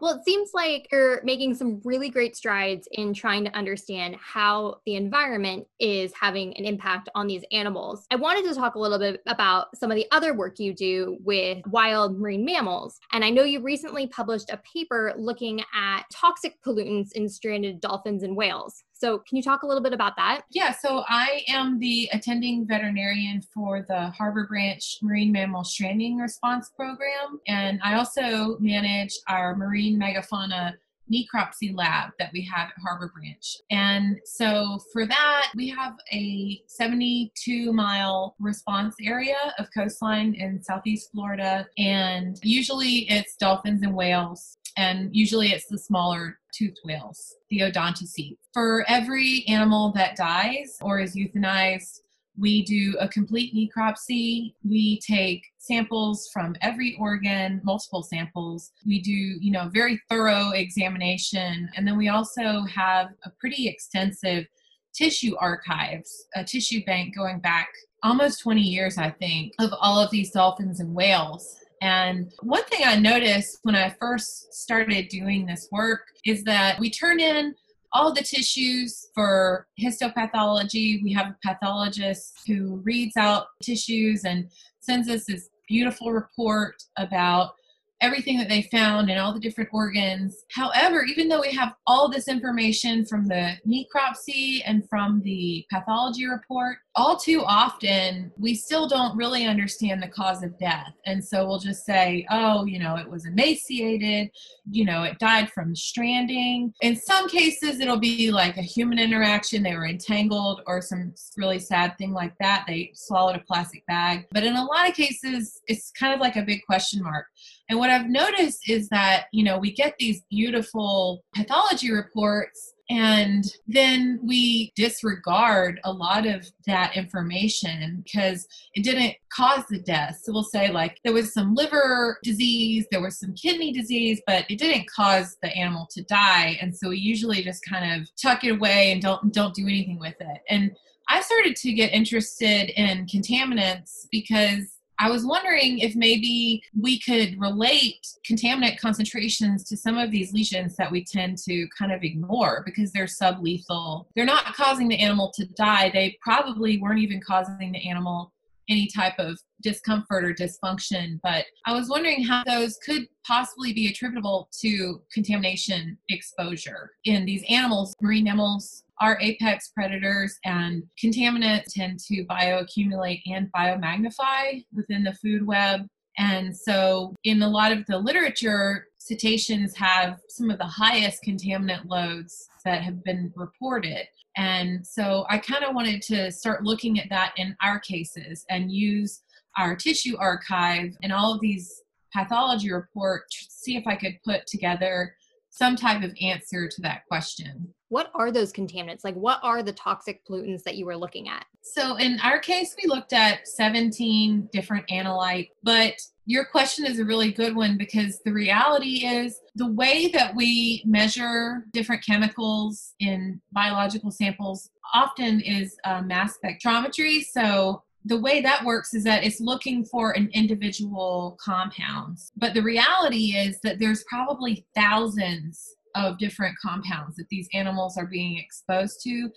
well, 0.00 0.14
it 0.14 0.24
seems 0.24 0.50
like 0.54 0.88
you're 0.90 1.22
making 1.24 1.54
some 1.54 1.80
really 1.84 2.08
great 2.08 2.36
strides 2.36 2.88
in 2.92 3.12
trying 3.12 3.44
to 3.44 3.56
understand 3.56 4.16
how 4.16 4.76
the 4.86 4.94
environment 4.94 5.66
is 5.78 6.12
having 6.18 6.56
an 6.56 6.64
impact 6.64 7.08
on 7.14 7.26
these 7.26 7.44
animals. 7.52 8.06
I 8.10 8.16
wanted 8.16 8.48
to 8.48 8.54
talk 8.54 8.74
a 8.74 8.78
little 8.78 8.98
bit 8.98 9.20
about 9.26 9.76
some 9.76 9.90
of 9.90 9.96
the 9.96 10.06
other 10.10 10.34
work 10.34 10.58
you 10.58 10.74
do 10.74 11.18
with 11.20 11.58
wild 11.66 12.18
marine 12.18 12.44
mammals. 12.44 12.98
And 13.12 13.24
I 13.24 13.30
know 13.30 13.44
you 13.44 13.60
recently 13.60 14.06
published 14.06 14.50
a 14.50 14.58
paper 14.58 15.12
looking 15.16 15.60
at 15.74 16.04
toxic 16.12 16.54
pollutants 16.64 17.12
in 17.12 17.28
stranded 17.28 17.80
dolphins 17.80 18.22
and 18.22 18.36
whales. 18.36 18.82
So, 19.00 19.18
can 19.20 19.38
you 19.38 19.42
talk 19.42 19.62
a 19.62 19.66
little 19.66 19.82
bit 19.82 19.94
about 19.94 20.14
that? 20.16 20.42
Yeah, 20.50 20.72
so 20.72 21.04
I 21.08 21.42
am 21.48 21.78
the 21.78 22.10
attending 22.12 22.66
veterinarian 22.66 23.40
for 23.40 23.86
the 23.88 24.10
Harbor 24.10 24.46
Branch 24.46 24.98
Marine 25.00 25.32
Mammal 25.32 25.64
Stranding 25.64 26.18
Response 26.18 26.68
Program, 26.76 27.40
and 27.48 27.80
I 27.82 27.94
also 27.94 28.58
manage 28.58 29.14
our 29.26 29.56
marine 29.56 29.98
megafauna 29.98 30.74
necropsy 31.10 31.74
lab 31.74 32.10
that 32.18 32.30
we 32.34 32.42
have 32.42 32.68
at 32.68 32.74
Harbor 32.82 33.10
Branch. 33.14 33.56
And 33.70 34.20
so 34.26 34.78
for 34.92 35.06
that, 35.06 35.50
we 35.56 35.68
have 35.70 35.94
a 36.12 36.62
72 36.66 37.72
mile 37.72 38.36
response 38.38 38.94
area 39.02 39.54
of 39.58 39.68
coastline 39.74 40.34
in 40.34 40.62
Southeast 40.62 41.10
Florida. 41.10 41.66
And 41.78 42.38
usually 42.42 43.10
it's 43.10 43.34
dolphins 43.36 43.82
and 43.82 43.94
whales 43.94 44.58
and 44.76 45.14
usually 45.14 45.52
it's 45.52 45.66
the 45.66 45.78
smaller 45.78 46.38
toothed 46.52 46.80
whales, 46.84 47.36
the 47.50 47.60
odontocetes. 47.60 48.38
For 48.52 48.84
every 48.88 49.44
animal 49.46 49.92
that 49.92 50.16
dies 50.16 50.76
or 50.82 50.98
is 50.98 51.14
euthanized, 51.14 52.00
we 52.38 52.64
do 52.64 52.96
a 52.98 53.06
complete 53.06 53.54
necropsy. 53.54 54.54
We 54.66 54.98
take 55.00 55.44
samples 55.58 56.30
from 56.32 56.56
every 56.60 56.96
organ, 56.98 57.60
multiple 57.64 58.02
samples. 58.02 58.72
We 58.86 59.00
do, 59.00 59.12
you 59.12 59.52
know, 59.52 59.68
very 59.72 60.00
thorough 60.08 60.50
examination. 60.50 61.68
And 61.76 61.86
then 61.86 61.96
we 61.96 62.08
also 62.08 62.62
have 62.62 63.08
a 63.24 63.30
pretty 63.38 63.68
extensive 63.68 64.46
tissue 64.92 65.36
archives, 65.38 66.26
a 66.34 66.42
tissue 66.42 66.84
bank 66.84 67.14
going 67.14 67.38
back 67.40 67.68
almost 68.02 68.40
20 68.40 68.60
years, 68.60 68.98
I 68.98 69.10
think, 69.10 69.52
of 69.58 69.72
all 69.78 70.00
of 70.00 70.10
these 70.10 70.30
dolphins 70.30 70.80
and 70.80 70.94
whales. 70.94 71.56
And 71.82 72.32
one 72.40 72.64
thing 72.64 72.82
I 72.84 72.96
noticed 72.96 73.60
when 73.62 73.74
I 73.74 73.94
first 74.00 74.54
started 74.54 75.08
doing 75.08 75.46
this 75.46 75.68
work 75.70 76.02
is 76.24 76.42
that 76.44 76.78
we 76.78 76.90
turn 76.90 77.20
in 77.20 77.54
all 77.92 78.12
the 78.12 78.22
tissues 78.22 79.08
for 79.14 79.66
histopathology. 79.80 81.02
We 81.02 81.12
have 81.12 81.28
a 81.28 81.36
pathologist 81.44 82.40
who 82.46 82.76
reads 82.84 83.16
out 83.16 83.46
tissues 83.62 84.24
and 84.24 84.48
sends 84.80 85.08
us 85.08 85.24
this 85.26 85.48
beautiful 85.68 86.12
report 86.12 86.82
about 86.96 87.54
everything 88.00 88.38
that 88.38 88.48
they 88.48 88.62
found 88.62 89.10
and 89.10 89.20
all 89.20 89.32
the 89.32 89.40
different 89.40 89.70
organs. 89.72 90.44
However, 90.50 91.04
even 91.04 91.28
though 91.28 91.42
we 91.42 91.52
have 91.52 91.74
all 91.86 92.08
this 92.08 92.28
information 92.28 93.04
from 93.04 93.28
the 93.28 93.56
necropsy 93.66 94.62
and 94.64 94.88
from 94.88 95.20
the 95.22 95.66
pathology 95.70 96.26
report, 96.26 96.78
all 97.00 97.16
too 97.16 97.42
often 97.46 98.30
we 98.36 98.54
still 98.54 98.86
don't 98.86 99.16
really 99.16 99.46
understand 99.46 100.02
the 100.02 100.08
cause 100.08 100.42
of 100.42 100.58
death. 100.58 100.92
And 101.06 101.24
so 101.24 101.46
we'll 101.46 101.58
just 101.58 101.86
say, 101.86 102.26
oh, 102.30 102.66
you 102.66 102.78
know, 102.78 102.96
it 102.96 103.08
was 103.08 103.24
emaciated, 103.24 104.30
you 104.70 104.84
know, 104.84 105.04
it 105.04 105.18
died 105.18 105.50
from 105.50 105.74
stranding. 105.74 106.74
In 106.82 106.94
some 106.94 107.26
cases, 107.26 107.80
it'll 107.80 107.98
be 107.98 108.30
like 108.30 108.58
a 108.58 108.62
human 108.62 108.98
interaction, 108.98 109.62
they 109.62 109.74
were 109.74 109.86
entangled, 109.86 110.60
or 110.66 110.82
some 110.82 111.14
really 111.38 111.58
sad 111.58 111.96
thing 111.96 112.12
like 112.12 112.34
that. 112.38 112.64
They 112.68 112.90
swallowed 112.92 113.36
a 113.36 113.40
plastic 113.40 113.86
bag. 113.86 114.26
But 114.30 114.44
in 114.44 114.56
a 114.56 114.64
lot 114.64 114.86
of 114.86 114.94
cases, 114.94 115.62
it's 115.68 115.90
kind 115.92 116.12
of 116.12 116.20
like 116.20 116.36
a 116.36 116.42
big 116.42 116.66
question 116.66 117.02
mark. 117.02 117.28
And 117.70 117.78
what 117.78 117.88
I've 117.88 118.10
noticed 118.10 118.68
is 118.68 118.90
that, 118.90 119.26
you 119.32 119.42
know, 119.42 119.58
we 119.58 119.72
get 119.72 119.94
these 119.98 120.22
beautiful 120.28 121.24
pathology 121.34 121.90
reports 121.90 122.74
and 122.90 123.44
then 123.68 124.18
we 124.20 124.72
disregard 124.74 125.80
a 125.84 125.92
lot 125.92 126.26
of 126.26 126.50
that 126.66 126.96
information 126.96 128.02
because 128.04 128.48
it 128.74 128.82
didn't 128.82 129.14
cause 129.32 129.62
the 129.70 129.78
death. 129.78 130.20
So 130.24 130.32
we'll 130.32 130.42
say, 130.42 130.72
like, 130.72 130.98
there 131.04 131.12
was 131.12 131.32
some 131.32 131.54
liver 131.54 132.18
disease, 132.24 132.86
there 132.90 133.00
was 133.00 133.16
some 133.16 133.32
kidney 133.34 133.72
disease, 133.72 134.20
but 134.26 134.44
it 134.50 134.58
didn't 134.58 134.90
cause 134.90 135.36
the 135.40 135.50
animal 135.56 135.86
to 135.92 136.02
die. 136.02 136.58
And 136.60 136.76
so 136.76 136.88
we 136.88 136.98
usually 136.98 137.44
just 137.44 137.62
kind 137.64 138.02
of 138.02 138.08
tuck 138.20 138.42
it 138.42 138.50
away 138.50 138.90
and 138.90 139.00
don't 139.00 139.32
don't 139.32 139.54
do 139.54 139.62
anything 139.62 140.00
with 140.00 140.16
it. 140.18 140.40
And 140.48 140.72
I 141.08 141.20
started 141.20 141.54
to 141.56 141.72
get 141.72 141.92
interested 141.92 142.70
in 142.70 143.06
contaminants 143.06 144.06
because 144.10 144.79
I 145.00 145.08
was 145.08 145.24
wondering 145.24 145.78
if 145.78 145.96
maybe 145.96 146.62
we 146.78 147.00
could 147.00 147.40
relate 147.40 148.06
contaminant 148.22 148.78
concentrations 148.78 149.64
to 149.64 149.76
some 149.76 149.96
of 149.96 150.10
these 150.10 150.34
lesions 150.34 150.76
that 150.76 150.92
we 150.92 151.02
tend 151.04 151.38
to 151.38 151.66
kind 151.76 151.90
of 151.90 152.02
ignore 152.02 152.62
because 152.66 152.92
they're 152.92 153.06
sublethal. 153.06 154.04
They're 154.14 154.26
not 154.26 154.54
causing 154.54 154.88
the 154.88 154.98
animal 154.98 155.32
to 155.36 155.46
die. 155.46 155.88
They 155.88 156.18
probably 156.20 156.76
weren't 156.76 157.00
even 157.00 157.22
causing 157.26 157.72
the 157.72 157.88
animal 157.88 158.34
any 158.70 158.86
type 158.86 159.18
of 159.18 159.38
discomfort 159.62 160.24
or 160.24 160.32
dysfunction. 160.32 161.20
But 161.22 161.44
I 161.66 161.74
was 161.74 161.88
wondering 161.88 162.24
how 162.24 162.44
those 162.44 162.78
could 162.78 163.06
possibly 163.26 163.72
be 163.72 163.88
attributable 163.88 164.48
to 164.60 165.02
contamination 165.12 165.98
exposure 166.08 166.92
in 167.04 167.26
these 167.26 167.44
animals, 167.48 167.94
marine 168.00 168.24
mammals, 168.24 168.84
are 169.00 169.18
apex 169.20 169.70
predators 169.74 170.38
and 170.44 170.82
contaminants 171.02 171.72
tend 171.74 171.98
to 171.98 172.24
bioaccumulate 172.26 173.22
and 173.26 173.50
biomagnify 173.56 174.64
within 174.74 175.02
the 175.02 175.14
food 175.14 175.46
web. 175.46 175.86
And 176.18 176.54
so, 176.54 177.14
in 177.24 177.42
a 177.42 177.48
lot 177.48 177.72
of 177.72 177.86
the 177.86 177.98
literature, 177.98 178.86
cetaceans 178.98 179.74
have 179.76 180.18
some 180.28 180.50
of 180.50 180.58
the 180.58 180.66
highest 180.66 181.24
contaminant 181.26 181.86
loads 181.86 182.48
that 182.64 182.82
have 182.82 183.02
been 183.04 183.32
reported. 183.36 184.06
And 184.36 184.86
so, 184.86 185.26
I 185.28 185.38
kind 185.38 185.64
of 185.64 185.74
wanted 185.74 186.02
to 186.02 186.30
start 186.30 186.64
looking 186.64 187.00
at 187.00 187.08
that 187.10 187.32
in 187.36 187.56
our 187.62 187.80
cases 187.80 188.44
and 188.48 188.70
use 188.70 189.22
our 189.58 189.74
tissue 189.74 190.16
archive 190.18 190.92
and 191.02 191.12
all 191.12 191.34
of 191.34 191.40
these 191.40 191.82
pathology 192.14 192.72
reports, 192.72 193.46
to 193.46 193.50
see 193.50 193.76
if 193.76 193.86
I 193.86 193.96
could 193.96 194.18
put 194.24 194.46
together 194.46 195.14
some 195.50 195.76
type 195.76 196.02
of 196.02 196.14
answer 196.20 196.68
to 196.68 196.80
that 196.82 197.02
question. 197.08 197.74
What 197.90 198.12
are 198.14 198.30
those 198.30 198.52
contaminants? 198.52 199.02
Like, 199.02 199.16
what 199.16 199.40
are 199.42 199.64
the 199.64 199.72
toxic 199.72 200.24
pollutants 200.24 200.62
that 200.62 200.76
you 200.76 200.86
were 200.86 200.96
looking 200.96 201.28
at? 201.28 201.44
So, 201.60 201.96
in 201.96 202.20
our 202.20 202.38
case, 202.38 202.76
we 202.80 202.88
looked 202.88 203.12
at 203.12 203.48
17 203.48 204.48
different 204.52 204.86
analyte, 204.88 205.50
but 205.64 205.94
your 206.24 206.44
question 206.44 206.86
is 206.86 207.00
a 207.00 207.04
really 207.04 207.32
good 207.32 207.56
one 207.56 207.76
because 207.76 208.20
the 208.24 208.32
reality 208.32 209.04
is 209.04 209.40
the 209.56 209.72
way 209.72 210.06
that 210.12 210.36
we 210.36 210.84
measure 210.86 211.66
different 211.72 212.06
chemicals 212.06 212.94
in 213.00 213.40
biological 213.50 214.12
samples 214.12 214.70
often 214.94 215.40
is 215.40 215.76
uh, 215.84 216.00
mass 216.00 216.38
spectrometry. 216.42 217.22
So, 217.22 217.82
the 218.04 218.20
way 218.20 218.40
that 218.40 218.64
works 218.64 218.94
is 218.94 219.02
that 219.04 219.24
it's 219.24 219.40
looking 219.40 219.84
for 219.84 220.12
an 220.12 220.30
individual 220.32 221.36
compounds. 221.44 222.30
But 222.36 222.54
the 222.54 222.62
reality 222.62 223.34
is 223.36 223.58
that 223.62 223.80
there's 223.80 224.04
probably 224.04 224.64
thousands 224.76 225.74
of 225.94 226.18
different 226.18 226.56
compounds 226.62 227.16
that 227.16 227.28
these 227.30 227.48
animals 227.54 227.96
are 227.96 228.06
being 228.06 228.38
exposed 228.38 229.00
to 229.04 229.30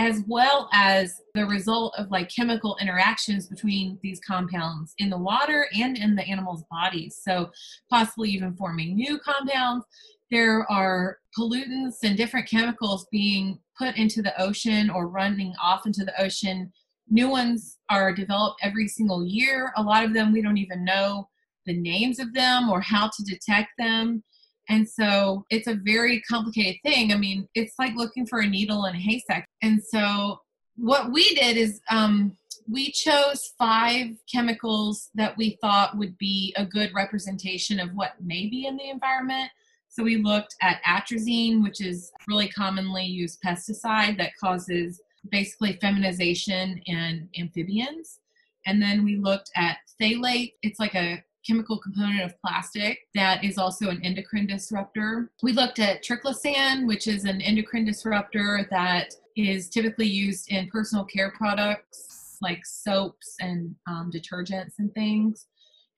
as 0.00 0.22
well 0.28 0.68
as 0.72 1.20
the 1.34 1.44
result 1.44 1.92
of 1.98 2.08
like 2.08 2.30
chemical 2.32 2.76
interactions 2.80 3.48
between 3.48 3.98
these 4.00 4.20
compounds 4.24 4.94
in 4.98 5.10
the 5.10 5.18
water 5.18 5.66
and 5.74 5.98
in 5.98 6.14
the 6.14 6.22
animals' 6.22 6.62
bodies. 6.70 7.20
So, 7.20 7.50
possibly 7.90 8.30
even 8.30 8.54
forming 8.54 8.94
new 8.94 9.18
compounds. 9.18 9.84
There 10.30 10.70
are 10.70 11.18
pollutants 11.36 11.96
and 12.04 12.16
different 12.16 12.48
chemicals 12.48 13.08
being 13.10 13.58
put 13.76 13.96
into 13.96 14.22
the 14.22 14.40
ocean 14.40 14.88
or 14.88 15.08
running 15.08 15.52
off 15.60 15.84
into 15.84 16.04
the 16.04 16.22
ocean 16.22 16.70
New 17.10 17.30
ones 17.30 17.78
are 17.88 18.12
developed 18.12 18.60
every 18.62 18.86
single 18.86 19.24
year. 19.24 19.72
A 19.76 19.82
lot 19.82 20.04
of 20.04 20.12
them 20.12 20.32
we 20.32 20.42
don't 20.42 20.58
even 20.58 20.84
know 20.84 21.28
the 21.64 21.72
names 21.74 22.18
of 22.18 22.34
them 22.34 22.68
or 22.68 22.80
how 22.80 23.08
to 23.08 23.24
detect 23.24 23.70
them. 23.78 24.22
And 24.68 24.88
so 24.88 25.46
it's 25.50 25.66
a 25.66 25.74
very 25.74 26.20
complicated 26.22 26.80
thing. 26.82 27.12
I 27.12 27.16
mean, 27.16 27.48
it's 27.54 27.74
like 27.78 27.94
looking 27.94 28.26
for 28.26 28.40
a 28.40 28.46
needle 28.46 28.84
in 28.84 28.94
a 28.94 28.98
haystack. 28.98 29.48
And 29.62 29.82
so 29.82 30.40
what 30.76 31.10
we 31.10 31.34
did 31.34 31.56
is 31.56 31.80
um, 31.90 32.36
we 32.70 32.90
chose 32.90 33.54
five 33.58 34.08
chemicals 34.30 35.08
that 35.14 35.36
we 35.36 35.58
thought 35.60 35.96
would 35.96 36.16
be 36.18 36.54
a 36.56 36.66
good 36.66 36.92
representation 36.94 37.80
of 37.80 37.94
what 37.94 38.12
may 38.20 38.46
be 38.46 38.66
in 38.66 38.76
the 38.76 38.90
environment. 38.90 39.50
So 39.88 40.02
we 40.02 40.18
looked 40.18 40.54
at 40.60 40.82
atrazine, 40.84 41.62
which 41.62 41.80
is 41.80 42.12
really 42.28 42.48
commonly 42.48 43.04
used 43.04 43.40
pesticide 43.42 44.18
that 44.18 44.36
causes 44.38 45.00
basically 45.30 45.78
feminization 45.80 46.80
in 46.86 47.28
amphibians. 47.38 48.20
And 48.66 48.82
then 48.82 49.02
we 49.02 49.16
looked 49.16 49.50
at 49.56 49.78
phthalate. 50.00 50.52
It's 50.62 50.78
like 50.78 50.94
a 50.94 51.24
chemical 51.48 51.78
component 51.78 52.22
of 52.22 52.40
plastic 52.40 52.98
that 53.14 53.42
is 53.42 53.58
also 53.58 53.88
an 53.88 54.00
endocrine 54.04 54.46
disruptor. 54.46 55.30
We 55.42 55.52
looked 55.52 55.78
at 55.78 56.04
triclosan, 56.04 56.86
which 56.86 57.06
is 57.06 57.24
an 57.24 57.40
endocrine 57.40 57.84
disruptor 57.84 58.66
that 58.70 59.14
is 59.36 59.68
typically 59.68 60.06
used 60.06 60.50
in 60.50 60.68
personal 60.68 61.04
care 61.04 61.32
products 61.36 62.36
like 62.40 62.64
soaps 62.64 63.34
and 63.40 63.74
um, 63.86 64.10
detergents 64.12 64.74
and 64.78 64.92
things. 64.94 65.46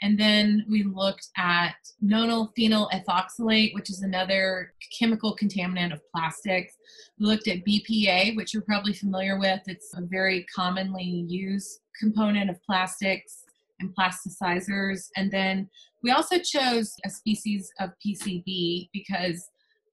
And 0.02 0.18
then 0.18 0.64
we 0.68 0.82
looked 0.82 1.28
at 1.36 1.74
nonylphenol 2.02 2.54
phenyl 2.58 2.90
ethoxylate, 2.90 3.74
which 3.74 3.90
is 3.90 4.02
another 4.02 4.72
chemical 4.98 5.36
contaminant 5.36 5.92
of 5.92 6.00
plastics. 6.10 6.78
We 7.18 7.26
looked 7.26 7.48
at 7.48 7.66
BPA, 7.66 8.34
which 8.34 8.54
you're 8.54 8.62
probably 8.62 8.94
familiar 8.94 9.38
with. 9.38 9.60
It's 9.66 9.92
a 9.94 10.00
very 10.00 10.46
commonly 10.54 11.26
used 11.28 11.80
component 11.98 12.48
of 12.48 12.62
plastics 12.62 13.44
and 13.80 13.94
plasticizers. 13.96 15.08
And 15.16 15.30
then 15.30 15.68
we 16.02 16.10
also 16.10 16.38
chose 16.38 16.94
a 17.04 17.10
species 17.10 17.70
of 17.80 17.90
PCB 18.04 18.90
because 18.92 19.48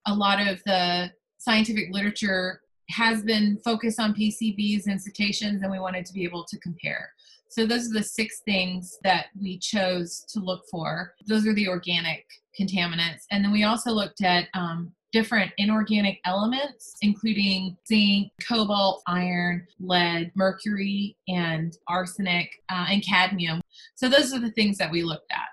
a 0.05 0.13
lot 0.13 0.45
of 0.45 0.61
the 0.65 1.11
scientific 1.37 1.85
literature 1.91 2.61
has 2.89 3.21
been 3.23 3.59
focused 3.65 3.99
on 3.99 4.13
PCBs 4.13 4.87
and 4.87 5.01
cetaceans, 5.01 5.61
and 5.61 5.71
we 5.71 5.79
wanted 5.79 6.05
to 6.05 6.13
be 6.13 6.23
able 6.23 6.45
to 6.45 6.57
compare. 6.59 7.11
So 7.49 7.65
those 7.65 7.89
are 7.89 7.93
the 7.93 8.03
six 8.03 8.41
things 8.45 8.97
that 9.03 9.27
we 9.39 9.59
chose 9.59 10.25
to 10.29 10.39
look 10.39 10.63
for. 10.69 11.13
Those 11.27 11.47
are 11.47 11.53
the 11.53 11.67
organic 11.67 12.25
contaminants. 12.59 13.23
And 13.31 13.43
then 13.43 13.51
we 13.51 13.63
also 13.63 13.91
looked 13.91 14.23
at 14.23 14.47
um, 14.53 14.91
different 15.11 15.51
inorganic 15.57 16.19
elements, 16.25 16.95
including 17.01 17.77
zinc, 17.87 18.31
cobalt, 18.45 19.01
iron, 19.07 19.65
lead, 19.79 20.31
mercury, 20.35 21.15
and 21.27 21.77
arsenic, 21.87 22.49
uh, 22.69 22.87
and 22.89 23.03
cadmium. 23.03 23.61
So 23.95 24.09
those 24.09 24.33
are 24.33 24.39
the 24.39 24.51
things 24.51 24.77
that 24.77 24.91
we 24.91 25.03
looked 25.03 25.31
at. 25.31 25.47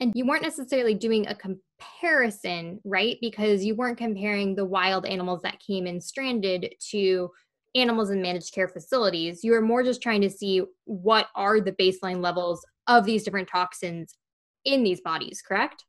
And 0.00 0.12
you 0.14 0.26
weren't 0.26 0.42
necessarily 0.42 0.94
doing 0.94 1.26
a 1.26 1.34
comparison, 1.34 2.80
right? 2.84 3.16
Because 3.20 3.64
you 3.64 3.74
weren't 3.74 3.96
comparing 3.96 4.54
the 4.54 4.64
wild 4.64 5.06
animals 5.06 5.40
that 5.42 5.60
came 5.60 5.86
in 5.86 6.00
stranded 6.00 6.74
to 6.90 7.30
animals 7.74 8.10
in 8.10 8.20
managed 8.20 8.52
care 8.52 8.68
facilities. 8.68 9.42
You 9.42 9.52
were 9.52 9.62
more 9.62 9.82
just 9.82 10.02
trying 10.02 10.20
to 10.22 10.30
see 10.30 10.62
what 10.84 11.28
are 11.34 11.60
the 11.60 11.72
baseline 11.72 12.20
levels 12.22 12.64
of 12.88 13.04
these 13.04 13.22
different 13.22 13.48
toxins 13.48 14.16
in 14.64 14.82
these 14.82 15.00
bodies, 15.00 15.42
correct? 15.46 15.84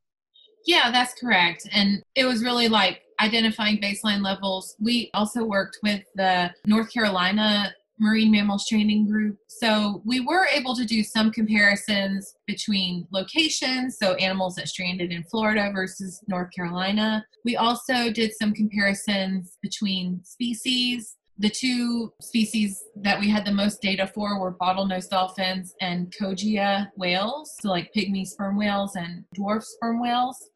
Yeah, 0.65 0.91
that's 0.91 1.13
correct. 1.19 1.67
And 1.71 2.03
it 2.15 2.25
was 2.25 2.43
really 2.43 2.67
like 2.67 3.01
identifying 3.19 3.79
baseline 3.79 4.23
levels. 4.23 4.75
We 4.79 5.09
also 5.13 5.43
worked 5.43 5.79
with 5.83 6.03
the 6.15 6.51
North 6.65 6.91
Carolina 6.91 7.73
Marine 7.99 8.31
Mammal 8.31 8.59
Stranding 8.59 9.07
Group. 9.07 9.37
So 9.47 10.03
we 10.05 10.19
were 10.19 10.47
able 10.53 10.75
to 10.75 10.85
do 10.85 11.03
some 11.03 11.31
comparisons 11.31 12.35
between 12.45 13.07
locations, 13.11 13.97
so 13.97 14.13
animals 14.15 14.55
that 14.55 14.67
stranded 14.67 15.11
in 15.11 15.23
Florida 15.23 15.71
versus 15.73 16.23
North 16.27 16.49
Carolina. 16.55 17.25
We 17.43 17.55
also 17.55 18.11
did 18.11 18.33
some 18.39 18.53
comparisons 18.53 19.57
between 19.61 20.21
species 20.23 21.17
the 21.39 21.49
two 21.49 22.11
species 22.19 22.83
that 22.95 23.19
we 23.19 23.29
had 23.29 23.45
the 23.45 23.51
most 23.51 23.81
data 23.81 24.07
for 24.07 24.39
were 24.39 24.55
bottlenose 24.55 25.07
dolphins 25.07 25.75
and 25.81 26.11
kogia 26.19 26.87
whales, 26.97 27.55
so 27.61 27.69
like 27.69 27.91
pygmy 27.95 28.25
sperm 28.25 28.57
whales 28.57 28.95
and 28.95 29.23
dwarf 29.37 29.63
sperm 29.63 30.01
whales. 30.01 30.49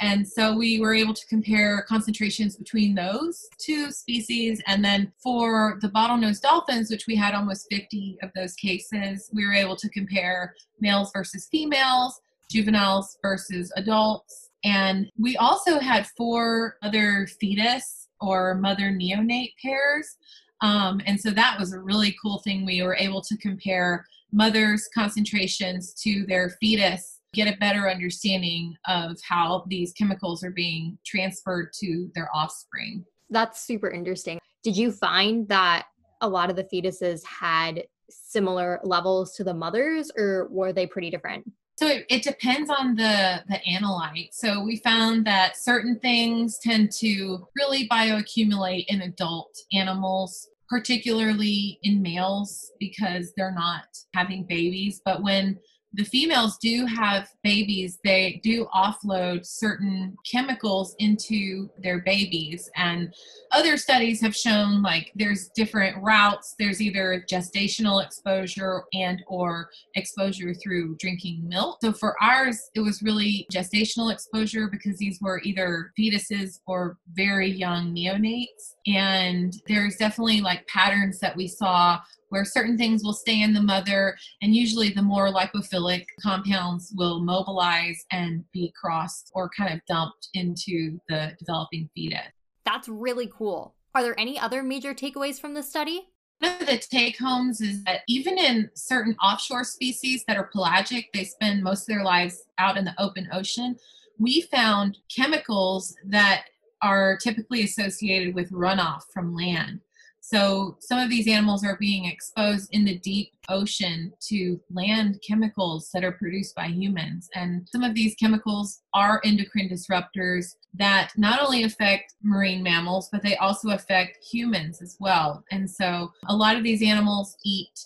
And 0.00 0.26
so 0.26 0.56
we 0.56 0.80
were 0.80 0.94
able 0.94 1.14
to 1.14 1.26
compare 1.28 1.84
concentrations 1.88 2.56
between 2.56 2.94
those 2.94 3.46
two 3.58 3.92
species. 3.92 4.60
And 4.66 4.84
then 4.84 5.12
for 5.22 5.78
the 5.80 5.88
bottlenose 5.88 6.40
dolphins, 6.40 6.90
which 6.90 7.06
we 7.06 7.14
had 7.14 7.34
almost 7.34 7.68
50 7.70 8.18
of 8.22 8.30
those 8.34 8.54
cases, 8.54 9.30
we 9.32 9.46
were 9.46 9.52
able 9.52 9.76
to 9.76 9.88
compare 9.90 10.54
males 10.80 11.10
versus 11.14 11.46
females, 11.50 12.20
juveniles 12.50 13.18
versus 13.22 13.72
adults. 13.76 14.50
And 14.64 15.10
we 15.18 15.36
also 15.36 15.78
had 15.78 16.06
four 16.16 16.76
other 16.82 17.28
fetus 17.40 18.08
or 18.20 18.54
mother 18.54 18.90
neonate 18.90 19.52
pairs. 19.62 20.16
Um, 20.60 21.00
and 21.06 21.20
so 21.20 21.30
that 21.30 21.58
was 21.58 21.72
a 21.72 21.78
really 21.78 22.16
cool 22.22 22.38
thing. 22.38 22.64
We 22.64 22.82
were 22.82 22.96
able 22.96 23.20
to 23.22 23.36
compare 23.36 24.06
mothers' 24.32 24.88
concentrations 24.92 25.94
to 26.02 26.24
their 26.26 26.50
fetus 26.60 27.13
get 27.34 27.52
a 27.52 27.56
better 27.58 27.88
understanding 27.88 28.74
of 28.86 29.16
how 29.26 29.64
these 29.68 29.92
chemicals 29.92 30.42
are 30.44 30.50
being 30.50 30.98
transferred 31.04 31.72
to 31.80 32.08
their 32.14 32.28
offspring. 32.34 33.04
That's 33.30 33.66
super 33.66 33.90
interesting. 33.90 34.38
Did 34.62 34.76
you 34.76 34.92
find 34.92 35.48
that 35.48 35.86
a 36.20 36.28
lot 36.28 36.50
of 36.50 36.56
the 36.56 36.64
fetuses 36.64 37.24
had 37.24 37.84
similar 38.10 38.80
levels 38.84 39.34
to 39.36 39.44
the 39.44 39.54
mothers 39.54 40.10
or 40.16 40.48
were 40.50 40.72
they 40.72 40.86
pretty 40.86 41.10
different? 41.10 41.50
So 41.76 41.88
it, 41.88 42.06
it 42.08 42.22
depends 42.22 42.70
on 42.70 42.94
the 42.94 43.42
the 43.48 43.58
analyte. 43.68 44.28
So 44.32 44.62
we 44.62 44.76
found 44.76 45.26
that 45.26 45.56
certain 45.56 45.98
things 45.98 46.58
tend 46.62 46.92
to 47.00 47.48
really 47.56 47.88
bioaccumulate 47.88 48.84
in 48.88 49.02
adult 49.02 49.56
animals 49.72 50.48
particularly 50.68 51.78
in 51.82 52.00
males 52.00 52.70
because 52.80 53.32
they're 53.36 53.54
not 53.54 53.84
having 54.14 54.44
babies 54.48 55.00
but 55.04 55.22
when 55.22 55.58
the 55.96 56.04
females 56.04 56.58
do 56.58 56.86
have 56.86 57.28
babies, 57.42 57.98
they 58.04 58.40
do 58.42 58.66
offload 58.74 59.46
certain 59.46 60.16
chemicals 60.30 60.94
into 60.98 61.70
their 61.78 62.00
babies. 62.00 62.68
And 62.76 63.14
other 63.52 63.76
studies 63.76 64.20
have 64.20 64.34
shown 64.34 64.82
like 64.82 65.12
there's 65.14 65.48
different 65.54 66.02
routes. 66.02 66.54
There's 66.58 66.82
either 66.82 67.24
gestational 67.30 68.04
exposure 68.04 68.84
and 68.92 69.22
or 69.28 69.70
exposure 69.94 70.52
through 70.54 70.96
drinking 70.98 71.48
milk. 71.48 71.78
So 71.80 71.92
for 71.92 72.20
ours, 72.22 72.70
it 72.74 72.80
was 72.80 73.02
really 73.02 73.46
gestational 73.52 74.12
exposure 74.12 74.68
because 74.68 74.98
these 74.98 75.18
were 75.20 75.40
either 75.44 75.92
fetuses 75.98 76.60
or 76.66 76.98
very 77.12 77.50
young 77.50 77.94
neonates. 77.94 78.74
And 78.86 79.54
there's 79.68 79.96
definitely 79.96 80.40
like 80.40 80.66
patterns 80.66 81.20
that 81.20 81.36
we 81.36 81.46
saw 81.46 82.00
where 82.34 82.44
certain 82.44 82.76
things 82.76 83.04
will 83.04 83.12
stay 83.12 83.42
in 83.42 83.52
the 83.52 83.62
mother, 83.62 84.16
and 84.42 84.52
usually 84.56 84.90
the 84.90 85.00
more 85.00 85.32
lipophilic 85.32 86.04
compounds 86.20 86.92
will 86.96 87.20
mobilize 87.20 88.04
and 88.10 88.44
be 88.52 88.74
crossed 88.74 89.30
or 89.34 89.48
kind 89.56 89.72
of 89.72 89.78
dumped 89.86 90.30
into 90.34 90.98
the 91.08 91.30
developing 91.38 91.88
fetus. 91.94 92.18
That's 92.64 92.88
really 92.88 93.30
cool. 93.32 93.76
Are 93.94 94.02
there 94.02 94.18
any 94.18 94.36
other 94.36 94.64
major 94.64 94.94
takeaways 94.94 95.40
from 95.40 95.54
the 95.54 95.62
study? 95.62 96.08
One 96.40 96.60
of 96.60 96.66
the 96.66 96.78
take 96.78 97.16
homes 97.20 97.60
is 97.60 97.84
that 97.84 98.00
even 98.08 98.36
in 98.36 98.68
certain 98.74 99.14
offshore 99.22 99.62
species 99.62 100.24
that 100.26 100.36
are 100.36 100.50
pelagic, 100.52 101.12
they 101.14 101.22
spend 101.22 101.62
most 101.62 101.82
of 101.82 101.94
their 101.94 102.02
lives 102.02 102.42
out 102.58 102.76
in 102.76 102.84
the 102.84 103.00
open 103.00 103.28
ocean. 103.32 103.76
We 104.18 104.40
found 104.40 104.98
chemicals 105.08 105.94
that 106.06 106.46
are 106.82 107.16
typically 107.22 107.62
associated 107.62 108.34
with 108.34 108.50
runoff 108.50 109.02
from 109.12 109.36
land. 109.36 109.82
So 110.26 110.78
some 110.80 110.98
of 110.98 111.10
these 111.10 111.28
animals 111.28 111.66
are 111.66 111.76
being 111.78 112.06
exposed 112.06 112.70
in 112.72 112.86
the 112.86 112.98
deep 113.00 113.32
ocean 113.50 114.10
to 114.28 114.58
land 114.72 115.20
chemicals 115.26 115.90
that 115.92 116.02
are 116.02 116.12
produced 116.12 116.54
by 116.54 116.68
humans. 116.68 117.28
And 117.34 117.68
some 117.70 117.82
of 117.82 117.94
these 117.94 118.14
chemicals 118.14 118.80
are 118.94 119.20
endocrine 119.22 119.68
disruptors 119.68 120.56
that 120.72 121.10
not 121.18 121.42
only 121.42 121.64
affect 121.64 122.14
marine 122.22 122.62
mammals, 122.62 123.10
but 123.12 123.22
they 123.22 123.36
also 123.36 123.72
affect 123.72 124.16
humans 124.24 124.80
as 124.80 124.96
well. 124.98 125.44
And 125.50 125.70
so 125.70 126.10
a 126.26 126.34
lot 126.34 126.56
of 126.56 126.64
these 126.64 126.82
animals 126.82 127.36
eat 127.44 127.78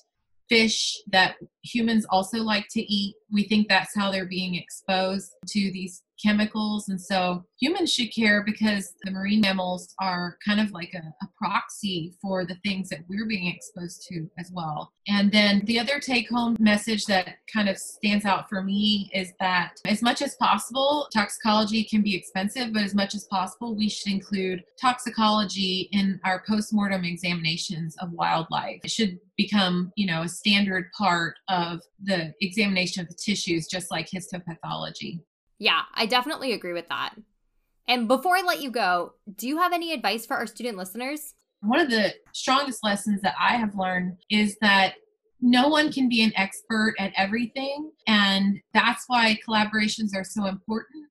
fish 0.49 0.97
that 1.09 1.35
humans 1.65 2.07
also 2.09 2.39
like 2.39 2.69
to 2.71 2.81
eat. 2.81 3.17
We 3.33 3.49
think 3.49 3.69
that's 3.69 3.97
how 3.97 4.13
they're 4.13 4.27
being 4.27 4.55
exposed 4.55 5.33
to 5.49 5.73
these 5.73 6.05
chemicals. 6.23 6.89
And 6.89 7.01
so 7.01 7.45
humans 7.61 7.93
should 7.93 8.15
care 8.15 8.43
because 8.45 8.95
the 9.03 9.11
marine 9.11 9.41
mammals 9.41 9.95
are 10.01 10.37
kind 10.45 10.61
of 10.61 10.73
like 10.73 10.93
a, 10.95 10.99
a, 11.25 11.29
proxy 11.39 12.15
for 12.21 12.45
the 12.45 12.57
things 12.65 12.89
that 12.89 13.05
we're 13.09 13.27
being 13.27 13.47
exposed 13.47 14.05
to 14.09 14.29
as 14.41 14.51
well. 14.53 14.93
And 15.07 15.31
then 15.31 15.63
the 15.67 15.79
other 15.79 16.01
take 16.01 16.29
home 16.29 16.57
message 16.59 17.07
that 17.07 17.37
kind 17.53 17.69
of 17.69 17.79
stands 17.79 18.25
out 18.25 18.49
for 18.49 18.61
me 18.61 19.09
is 19.15 19.33
that 19.39 19.81
as 19.87 20.03
much 20.03 20.21
as 20.21 20.35
possible, 20.35 21.07
toxicology 21.13 21.85
can 21.85 22.03
be 22.03 22.17
expensive, 22.17 22.73
but 22.73 22.83
as 22.83 22.95
much 22.95 23.15
as 23.15 23.25
possible, 23.27 23.77
we 23.77 23.89
should 23.89 24.11
include 24.11 24.65
toxicology 24.81 25.89
in 25.93 26.21
our 26.25 26.43
post-mortem 26.49 27.05
examinations 27.05 27.97
of 28.01 28.11
wildlife. 28.11 28.81
It 28.83 28.91
should 28.91 29.21
become, 29.37 29.93
you 29.95 30.07
know, 30.07 30.23
a 30.23 30.29
standard 30.29 30.91
part 30.93 31.37
of 31.49 31.81
the 32.03 32.35
examination 32.41 33.01
of 33.03 33.09
the 33.09 33.15
tissues, 33.15 33.69
just 33.69 33.91
like 33.91 34.11
histopathology. 34.11 35.21
Yeah, 35.59 35.83
I 35.95 36.07
definitely 36.07 36.53
agree 36.53 36.73
with 36.73 36.89
that. 36.89 37.15
And 37.89 38.07
before 38.07 38.37
I 38.37 38.43
let 38.43 38.61
you 38.61 38.71
go, 38.71 39.15
do 39.37 39.49
you 39.49 39.59
have 39.59 39.73
any 39.73 39.93
advice 39.93 40.27
for 40.27 40.37
our 40.37 40.47
student 40.47 40.77
listeners? 40.77 41.35
One 41.61 41.81
of 41.81 41.91
the 41.91 42.15
strongest 42.33 42.85
lessons 42.85 43.23
that 43.23 43.35
I 43.41 43.57
have 43.57 43.75
learned 43.75 44.19
is 44.31 44.57
that 44.61 44.95
no 45.41 45.69
one 45.69 45.91
can 45.91 46.09
be 46.09 46.23
an 46.23 46.33
expert 46.37 46.95
at 46.99 47.13
everything. 47.17 47.91
And 48.07 48.61
that's 48.75 49.05
why 49.07 49.39
collaborations 49.49 50.15
are 50.15 50.25
so 50.25 50.47
important. 50.47 51.07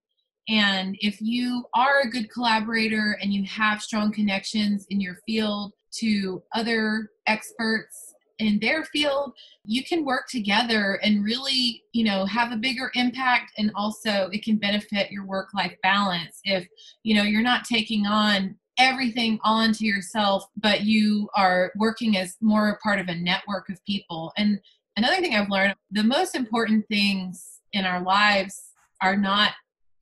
And 0.49 0.95
if 0.99 1.19
you 1.19 1.65
are 1.73 2.01
a 2.01 2.10
good 2.10 2.29
collaborator 2.31 3.17
and 3.21 3.33
you 3.33 3.43
have 3.45 3.81
strong 3.81 4.13
connections 4.13 4.86
in 4.89 5.01
your 5.01 5.17
field 5.25 5.73
to 5.95 6.43
other 6.53 7.10
experts 7.25 8.07
in 8.39 8.60
their 8.60 8.84
field 8.86 9.34
you 9.65 9.84
can 9.84 10.06
work 10.06 10.28
together 10.28 11.00
and 11.04 11.23
really 11.23 11.84
you 11.91 12.04
know 12.04 12.26
have 12.26 12.52
a 12.52 12.58
bigger 12.58 12.91
impact 12.95 13.52
and 13.58 13.71
also 13.76 14.30
it 14.32 14.43
can 14.43 14.58
benefit 14.58 15.12
your 15.12 15.26
work 15.26 15.47
life 15.54 15.76
balance 15.82 16.39
if 16.43 16.67
you 17.04 17.15
know 17.15 17.23
you're 17.23 17.41
not 17.41 17.63
taking 17.63 18.06
on 18.06 18.56
everything 18.78 19.39
onto 19.43 19.86
yourself 19.86 20.45
but 20.58 20.82
you 20.82 21.30
are 21.36 21.71
working 21.76 22.17
as 22.17 22.38
more 22.41 22.69
a 22.69 22.78
part 22.78 23.00
of 23.00 23.08
a 23.08 23.15
network 23.15 23.69
of 23.69 23.84
people. 23.86 24.32
And 24.38 24.60
another 24.95 25.17
thing 25.17 25.36
i've 25.36 25.50
learned 25.50 25.76
the 25.91 26.04
most 26.04 26.36
important 26.36 26.88
things 26.88 27.60
in 27.73 27.86
our 27.86 28.02
lives 28.02 28.71
are 29.02 29.17
not 29.17 29.54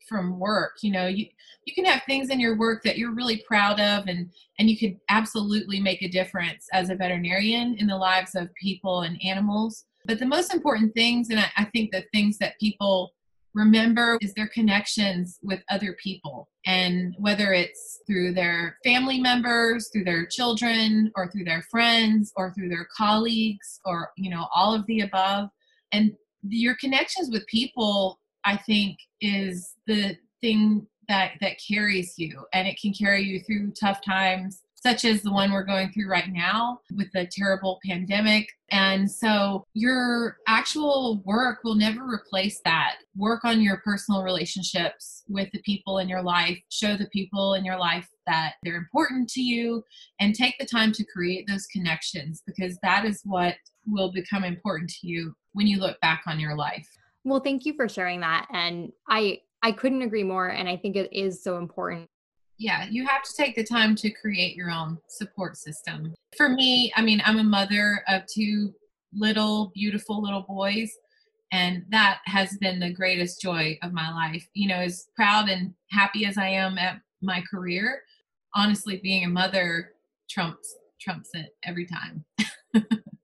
from 0.08 0.40
work 0.40 0.74
you 0.82 0.92
know 0.92 1.08
you 1.08 1.26
you 1.66 1.74
can 1.74 1.86
have 1.86 2.04
things 2.04 2.30
in 2.30 2.40
your 2.40 2.58
work 2.58 2.84
that 2.84 2.98
you're 2.98 3.14
really 3.14 3.44
proud 3.48 3.80
of 3.80 4.08
and 4.08 4.30
and 4.60 4.70
you 4.70 4.78
could 4.78 4.98
absolutely 5.10 5.80
make 5.80 6.02
a 6.02 6.08
difference 6.08 6.68
as 6.72 6.90
a 6.90 6.96
veterinarian 6.96 7.76
in 7.78 7.88
the 7.88 7.98
lives 7.98 8.36
of 8.36 8.54
people 8.56 9.02
and 9.02 9.20
animals. 9.24 9.86
But 10.06 10.20
the 10.20 10.26
most 10.26 10.54
important 10.54 10.94
things 10.94 11.30
and 11.30 11.40
I, 11.40 11.48
I 11.58 11.66
think 11.66 11.92
the 11.92 12.06
things 12.14 12.38
that 12.38 12.60
people 12.60 13.14
remember 13.54 14.18
is 14.22 14.34
their 14.34 14.50
connections 14.50 15.40
with 15.42 15.62
other 15.70 15.96
people. 16.02 16.50
And 16.66 17.16
whether 17.18 17.54
it's 17.54 18.02
through 18.06 18.34
their 18.34 18.78
family 18.84 19.20
members 19.20 19.90
through 19.92 20.04
their 20.04 20.26
children 20.26 21.12
or 21.16 21.32
through 21.32 21.46
their 21.46 21.64
friends 21.72 22.32
or 22.36 22.54
through 22.54 22.70
their 22.70 22.88
colleagues 22.96 23.80
or 23.86 24.10
you 24.18 24.30
know 24.30 24.48
all 24.54 24.74
of 24.74 24.86
the 24.86 25.02
above. 25.02 25.50
And 25.92 26.14
your 26.48 26.76
connections 26.76 27.30
with 27.32 27.48
people 27.48 28.20
i 28.46 28.56
think 28.56 28.98
is 29.22 29.76
the 29.88 30.18
thing 30.42 30.86
that 31.08 31.34
that 31.42 31.58
carries 31.66 32.18
you 32.18 32.46
and 32.54 32.68
it 32.68 32.80
can 32.80 32.94
carry 32.94 33.22
you 33.22 33.40
through 33.40 33.72
tough 33.72 34.04
times 34.04 34.64
such 34.86 35.04
as 35.04 35.24
the 35.24 35.32
one 35.32 35.52
we're 35.52 35.64
going 35.64 35.92
through 35.92 36.08
right 36.08 36.32
now 36.32 36.80
with 36.96 37.12
the 37.12 37.26
terrible 37.32 37.80
pandemic. 37.84 38.48
And 38.70 39.10
so 39.10 39.66
your 39.74 40.38
actual 40.48 41.24
work 41.26 41.62
will 41.64 41.74
never 41.74 42.04
replace 42.04 42.62
that. 42.66 42.98
Work 43.16 43.46
on 43.46 43.62
your 43.62 43.78
personal 43.78 44.22
relationships 44.22 45.24
with 45.28 45.50
the 45.54 45.62
people 45.64 45.98
in 45.98 46.08
your 46.08 46.22
life, 46.22 46.60
show 46.70 46.96
the 46.96 47.08
people 47.08 47.56
in 47.56 47.66
your 47.66 47.80
life 47.80 48.08
that 48.28 48.54
they're 48.62 48.76
important 48.76 49.28
to 49.30 49.42
you, 49.42 49.84
and 50.20 50.36
take 50.36 50.54
the 50.60 50.68
time 50.68 50.92
to 50.92 51.04
create 51.04 51.48
those 51.48 51.66
connections 51.66 52.44
because 52.46 52.78
that 52.84 53.06
is 53.06 53.22
what 53.24 53.56
will 53.88 54.12
become 54.12 54.44
important 54.44 54.92
to 55.02 55.08
you 55.08 55.36
when 55.54 55.66
you 55.66 55.80
look 55.80 56.00
back 56.02 56.22
on 56.28 56.40
your 56.40 56.56
life. 56.56 56.88
Well, 57.26 57.40
thank 57.40 57.66
you 57.66 57.74
for 57.74 57.90
sharing 57.90 58.22
that. 58.22 58.48
And 58.52 58.94
I 59.10 59.42
I 59.62 59.72
couldn't 59.72 60.04
agree 60.04 60.24
more. 60.24 60.48
And 60.48 60.70
I 60.70 60.78
think 60.78 60.96
it 60.96 61.12
is 61.12 61.44
so 61.44 61.58
important. 61.58 62.08
Yeah, 62.58 62.86
you 62.90 63.06
have 63.08 63.24
to 63.24 63.36
take 63.36 63.56
the 63.56 63.64
time 63.64 63.96
to 63.96 64.12
create 64.12 64.56
your 64.56 64.70
own 64.70 65.00
support 65.10 65.58
system. 65.58 66.14
For 66.38 66.48
me, 66.48 66.94
I 66.96 67.02
mean, 67.02 67.22
I'm 67.26 67.40
a 67.40 67.44
mother 67.44 68.04
of 68.08 68.22
two 68.28 68.74
little, 69.12 69.72
beautiful 69.74 70.22
little 70.22 70.44
boys. 70.44 70.92
And 71.52 71.84
that 71.90 72.20
has 72.26 72.58
been 72.58 72.80
the 72.80 72.94
greatest 72.94 73.42
joy 73.42 73.78
of 73.82 73.92
my 73.92 74.12
life. 74.12 74.48
You 74.54 74.70
know, 74.70 74.76
as 74.76 75.08
proud 75.16 75.50
and 75.50 75.74
happy 75.90 76.26
as 76.26 76.38
I 76.38 76.48
am 76.50 76.78
at 76.78 77.02
my 77.22 77.44
career, 77.50 78.04
honestly, 78.54 79.00
being 79.02 79.26
a 79.26 79.30
mother 79.30 79.94
trumps 80.30 80.76
trumps 81.02 81.32
it 81.34 81.56
every 81.64 81.88
time. 81.88 82.24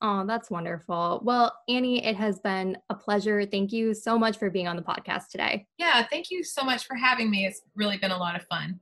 Oh, 0.00 0.24
that's 0.24 0.48
wonderful. 0.48 1.20
Well, 1.24 1.52
Annie, 1.68 2.04
it 2.04 2.14
has 2.16 2.38
been 2.38 2.78
a 2.88 2.94
pleasure. 2.94 3.44
Thank 3.44 3.72
you 3.72 3.94
so 3.94 4.16
much 4.16 4.38
for 4.38 4.48
being 4.48 4.68
on 4.68 4.76
the 4.76 4.82
podcast 4.82 5.28
today. 5.30 5.66
Yeah, 5.76 6.06
thank 6.08 6.30
you 6.30 6.44
so 6.44 6.62
much 6.62 6.86
for 6.86 6.94
having 6.94 7.30
me. 7.30 7.46
It's 7.46 7.62
really 7.74 7.98
been 7.98 8.12
a 8.12 8.18
lot 8.18 8.36
of 8.36 8.44
fun. 8.44 8.78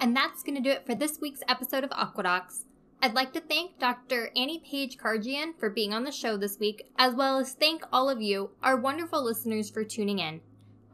And 0.00 0.16
that's 0.16 0.42
going 0.42 0.56
to 0.56 0.60
do 0.60 0.70
it 0.70 0.86
for 0.86 0.94
this 0.94 1.18
week's 1.20 1.42
episode 1.48 1.84
of 1.84 1.90
Aquadocs. 1.90 2.64
I'd 3.02 3.14
like 3.14 3.32
to 3.32 3.40
thank 3.40 3.80
Dr. 3.80 4.30
Annie 4.36 4.62
Page 4.64 4.96
Karjian 4.96 5.58
for 5.58 5.70
being 5.70 5.92
on 5.92 6.04
the 6.04 6.12
show 6.12 6.36
this 6.36 6.60
week, 6.60 6.92
as 6.98 7.14
well 7.14 7.38
as 7.38 7.54
thank 7.54 7.84
all 7.92 8.08
of 8.08 8.22
you, 8.22 8.50
our 8.62 8.76
wonderful 8.76 9.24
listeners, 9.24 9.68
for 9.68 9.82
tuning 9.82 10.20
in. 10.20 10.40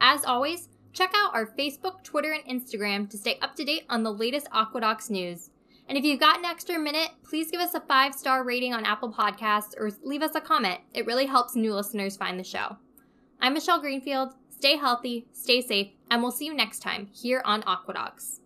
As 0.00 0.24
always, 0.24 0.70
check 0.94 1.12
out 1.14 1.34
our 1.34 1.46
Facebook, 1.46 2.02
Twitter, 2.02 2.32
and 2.32 2.62
Instagram 2.62 3.10
to 3.10 3.18
stay 3.18 3.38
up 3.42 3.54
to 3.56 3.64
date 3.64 3.84
on 3.90 4.02
the 4.02 4.12
latest 4.12 4.48
Aquadocs 4.50 5.10
news. 5.10 5.50
And 5.88 5.96
if 5.96 6.04
you've 6.04 6.20
got 6.20 6.38
an 6.38 6.44
extra 6.44 6.78
minute, 6.78 7.10
please 7.24 7.50
give 7.50 7.62
us 7.62 7.72
a 7.72 7.80
five 7.80 8.14
star 8.14 8.44
rating 8.44 8.74
on 8.74 8.84
Apple 8.84 9.10
Podcasts 9.10 9.74
or 9.78 9.90
leave 10.02 10.22
us 10.22 10.34
a 10.34 10.40
comment. 10.40 10.80
It 10.92 11.06
really 11.06 11.24
helps 11.26 11.56
new 11.56 11.74
listeners 11.74 12.16
find 12.16 12.38
the 12.38 12.44
show. 12.44 12.76
I'm 13.40 13.54
Michelle 13.54 13.80
Greenfield. 13.80 14.34
Stay 14.50 14.76
healthy, 14.76 15.26
stay 15.32 15.62
safe, 15.62 15.88
and 16.10 16.20
we'll 16.20 16.32
see 16.32 16.44
you 16.44 16.54
next 16.54 16.80
time 16.80 17.08
here 17.14 17.40
on 17.44 17.62
Aquadocs. 17.62 18.40